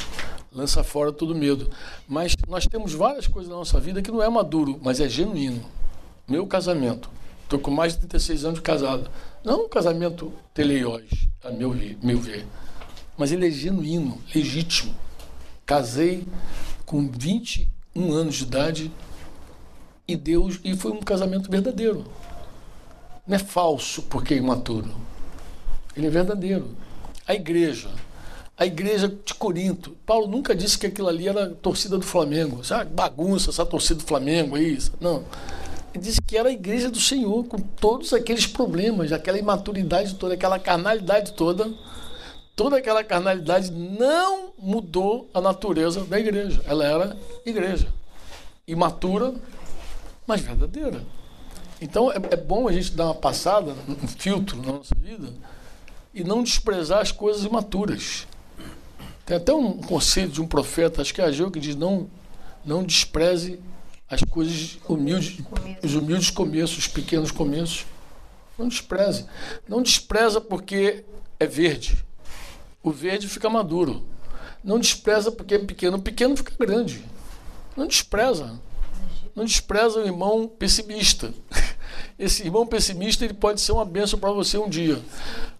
[0.55, 1.71] lança fora todo medo.
[2.07, 5.65] Mas nós temos várias coisas na nossa vida que não é maduro, mas é genuíno.
[6.29, 7.11] Meu casamento,
[7.43, 9.11] estou com mais de 36 anos de casado,
[9.45, 12.47] não um casamento teleógico, a meu, meu ver.
[13.17, 14.95] Mas ele é genuíno, legítimo.
[15.67, 16.27] Casei
[16.87, 18.93] com 21 anos de idade
[20.07, 22.05] e Deus e foi um casamento verdadeiro.
[23.27, 24.91] Não é falso porque é imaturo.
[25.97, 26.77] Ele é verdadeiro.
[27.27, 27.91] A igreja,
[28.57, 29.97] a igreja de Corinto.
[30.07, 32.65] Paulo nunca disse que aquilo ali era torcida do Flamengo.
[32.65, 34.93] Sabe, bagunça, essa torcida do Flamengo, é isso.
[35.01, 35.25] Não.
[35.95, 40.35] Ele disse que era a igreja do Senhor, com todos aqueles problemas, aquela imaturidade toda,
[40.35, 41.71] aquela carnalidade toda.
[42.55, 46.61] Toda aquela carnalidade não mudou a natureza da igreja.
[46.67, 47.89] Ela era igreja.
[48.67, 49.35] Imatura,
[50.27, 51.03] mas verdadeira.
[51.81, 55.29] Então é, é bom a gente dar uma passada, um filtro na nossa vida
[56.15, 58.27] e não desprezar as coisas imaturas.
[59.25, 62.09] Tem até um conselho de um profeta, acho que é Ageu, que diz: não,
[62.65, 63.61] não despreze
[64.09, 65.39] as coisas humildes,
[65.83, 67.87] os humildes começos, os pequenos começos.
[68.59, 69.27] Não despreze.
[69.69, 71.05] Não despreza porque
[71.41, 72.05] é verde.
[72.83, 74.05] O verde fica maduro.
[74.63, 75.97] Não despreza porque é pequeno.
[75.97, 77.03] O pequeno fica grande.
[77.77, 78.61] Não despreza.
[79.35, 81.33] Não despreza o irmão pessimista.
[82.19, 85.01] Esse irmão pessimista ele pode ser uma bênção para você um dia.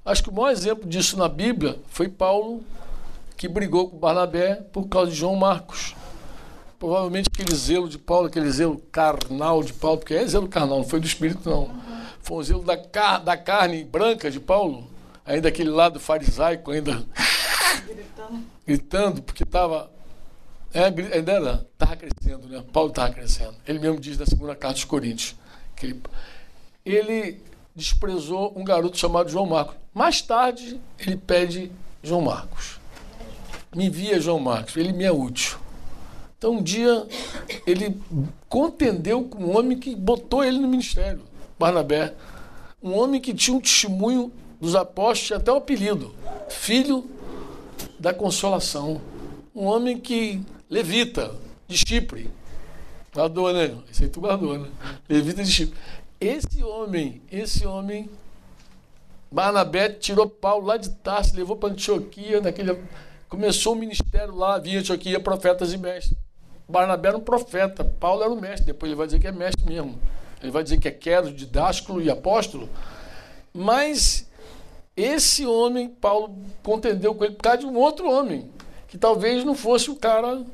[0.05, 2.63] Acho que o maior exemplo disso na Bíblia foi Paulo,
[3.43, 5.97] que brigou com Barnabé por causa de João Marcos.
[6.79, 10.85] Provavelmente aquele zelo de Paulo, aquele zelo carnal de Paulo, porque é zelo carnal, não
[10.85, 11.69] foi do espírito, não.
[12.21, 14.89] Foi um zelo da, car da carne branca de Paulo,
[15.27, 17.05] ainda aquele lado farisaico, ainda
[17.85, 19.91] gritando, gritando porque estava.
[20.73, 22.63] É, ainda era, estava crescendo, né?
[22.73, 23.57] Paulo estava crescendo.
[23.67, 25.35] Ele mesmo diz na segunda carta dos Coríntios,
[25.75, 26.01] Aquele,
[26.87, 27.43] ele
[27.75, 29.75] desprezou um garoto chamado João Marcos.
[29.93, 31.73] Mais tarde, ele pede
[32.05, 32.81] João Marcos.
[33.75, 35.59] Me envia João Marcos, ele me é útil.
[36.37, 37.07] Então, um dia,
[37.67, 38.01] ele
[38.49, 41.23] contendeu com um homem que botou ele no ministério,
[41.59, 42.15] Barnabé.
[42.83, 46.15] Um homem que tinha um testemunho dos apóstolos, até o apelido,
[46.49, 47.09] filho
[47.99, 49.01] da consolação.
[49.55, 51.33] Um homem que, levita,
[51.69, 52.29] de Chipre.
[53.15, 53.77] Guardou, né?
[53.91, 54.69] Esse aí tu guardou, né?
[55.09, 55.79] Levita de Chipre.
[56.21, 58.11] Esse homem, esse homem,
[59.31, 62.77] Barnabé tirou Paulo lá de Tarso, levou para Antioquia, naquele,
[63.33, 66.15] começou o ministério lá, via Antioquia, profetas e mestres.
[66.69, 69.65] Barnabé era um profeta, Paulo era um mestre, depois ele vai dizer que é mestre
[69.65, 69.99] mesmo.
[70.43, 72.69] Ele vai dizer que é quero, didásculo e apóstolo.
[73.51, 74.29] Mas
[74.95, 78.51] esse homem, Paulo contendeu com ele por causa de um outro homem,
[78.87, 80.45] que talvez não fosse o cara.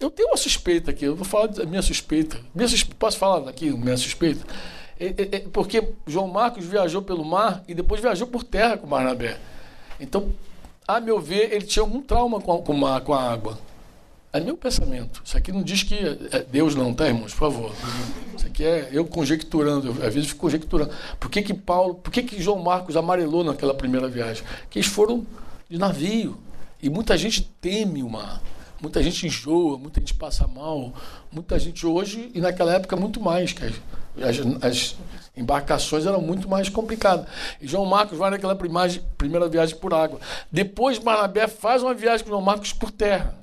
[0.00, 2.40] Eu tenho uma suspeita aqui, eu vou falar da minha suspeita.
[2.54, 4.42] Minha suspeita posso falar aqui, minha suspeita?
[4.98, 8.86] É, é, é, porque João Marcos viajou pelo mar e depois viajou por terra com
[8.86, 9.36] Barnabé.
[10.00, 10.32] Então,
[10.86, 13.58] a meu ver, ele tinha algum trauma com, a, com, mar, com a água.
[14.32, 15.22] É meu pensamento.
[15.24, 15.94] Isso aqui não diz que
[16.32, 17.32] é Deus não, tá, irmãos?
[17.34, 17.72] Por favor.
[18.34, 20.90] Isso aqui é eu conjecturando, eu, às vezes fico conjecturando.
[21.20, 24.42] Por que que Paulo, por que que João Marcos amarelou naquela primeira viagem?
[24.70, 25.26] Que eles foram
[25.68, 26.38] de navio.
[26.82, 28.42] E muita gente teme o mar.
[28.82, 30.92] Muita gente enjoa, muita gente passa mal.
[31.30, 33.52] Muita gente hoje, e naquela época, muito mais.
[33.52, 34.96] Que as, as
[35.36, 37.26] embarcações eram muito mais complicadas.
[37.60, 40.18] E João Marcos vai naquela primagem, primeira viagem por água.
[40.50, 43.38] Depois, Barnabé faz uma viagem com João Marcos por terra.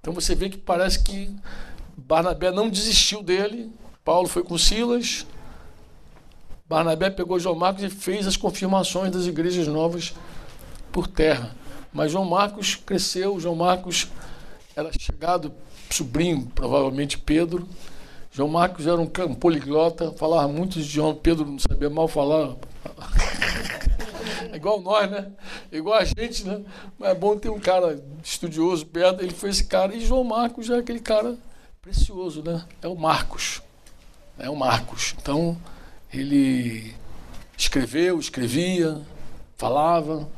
[0.00, 1.34] Então você vê que parece que
[1.96, 3.70] Barnabé não desistiu dele.
[4.04, 5.26] Paulo foi com Silas.
[6.68, 10.14] Barnabé pegou João Marcos e fez as confirmações das igrejas novas
[10.92, 11.54] por terra.
[11.92, 14.08] Mas João Marcos cresceu, João Marcos
[14.76, 15.52] era chegado,
[15.90, 17.68] sobrinho, provavelmente Pedro,
[18.32, 22.56] João Marcos era um, poliglota, falava muitos idiomas, Pedro não sabia mal falar.
[24.52, 25.30] É igual nós, né?
[25.70, 26.62] Igual a gente, né?
[26.98, 29.22] Mas é bom ter um cara estudioso perto.
[29.22, 29.94] Ele foi esse cara.
[29.94, 31.36] E João Marcos é aquele cara
[31.80, 32.64] precioso, né?
[32.82, 33.62] É o Marcos.
[34.38, 35.14] É o Marcos.
[35.20, 35.56] Então,
[36.12, 36.94] ele
[37.56, 39.00] escreveu, escrevia,
[39.56, 40.28] falava.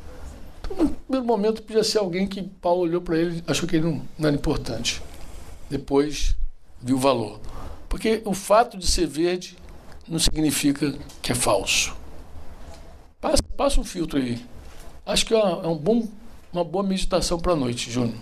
[0.79, 4.03] No primeiro momento, podia ser alguém que Paulo olhou para ele achou que ele não,
[4.19, 5.03] não era importante.
[5.69, 6.37] Depois,
[6.81, 7.41] viu o valor.
[7.89, 9.57] Porque o fato de ser verde
[10.09, 11.95] não significa que é falso.
[13.21, 14.45] Passa, passa um filtro aí.
[15.05, 16.09] Acho que é, uma, é um bom,
[16.53, 18.19] uma boa meditação para a noite, Júnior.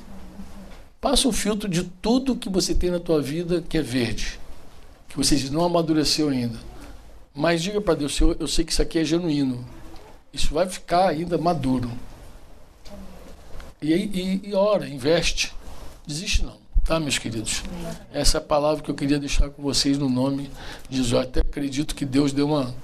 [1.01, 4.38] Passa um filtro de tudo que você tem na tua vida que é verde,
[5.09, 6.59] que você não amadureceu ainda.
[7.34, 9.64] Mas diga para Deus, eu, eu sei que isso aqui é genuíno.
[10.32, 11.90] Isso vai ficar ainda maduro.
[13.83, 15.55] E, e, e ora, investe.
[16.07, 16.59] Desiste não.
[16.85, 17.62] Tá, meus queridos?
[18.12, 20.51] Essa é a palavra que eu queria deixar com vocês no nome
[20.89, 21.12] de Jesus.
[21.12, 22.74] Eu até acredito que Deus deu uma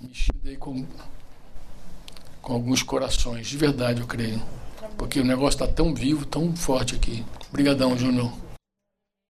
[0.00, 0.84] mexida aí com,
[2.42, 3.46] com alguns corações.
[3.46, 4.42] De verdade, eu creio.
[4.98, 7.24] Porque o negócio está tão vivo, tão forte aqui.
[7.48, 8.32] Obrigadão, Júnior.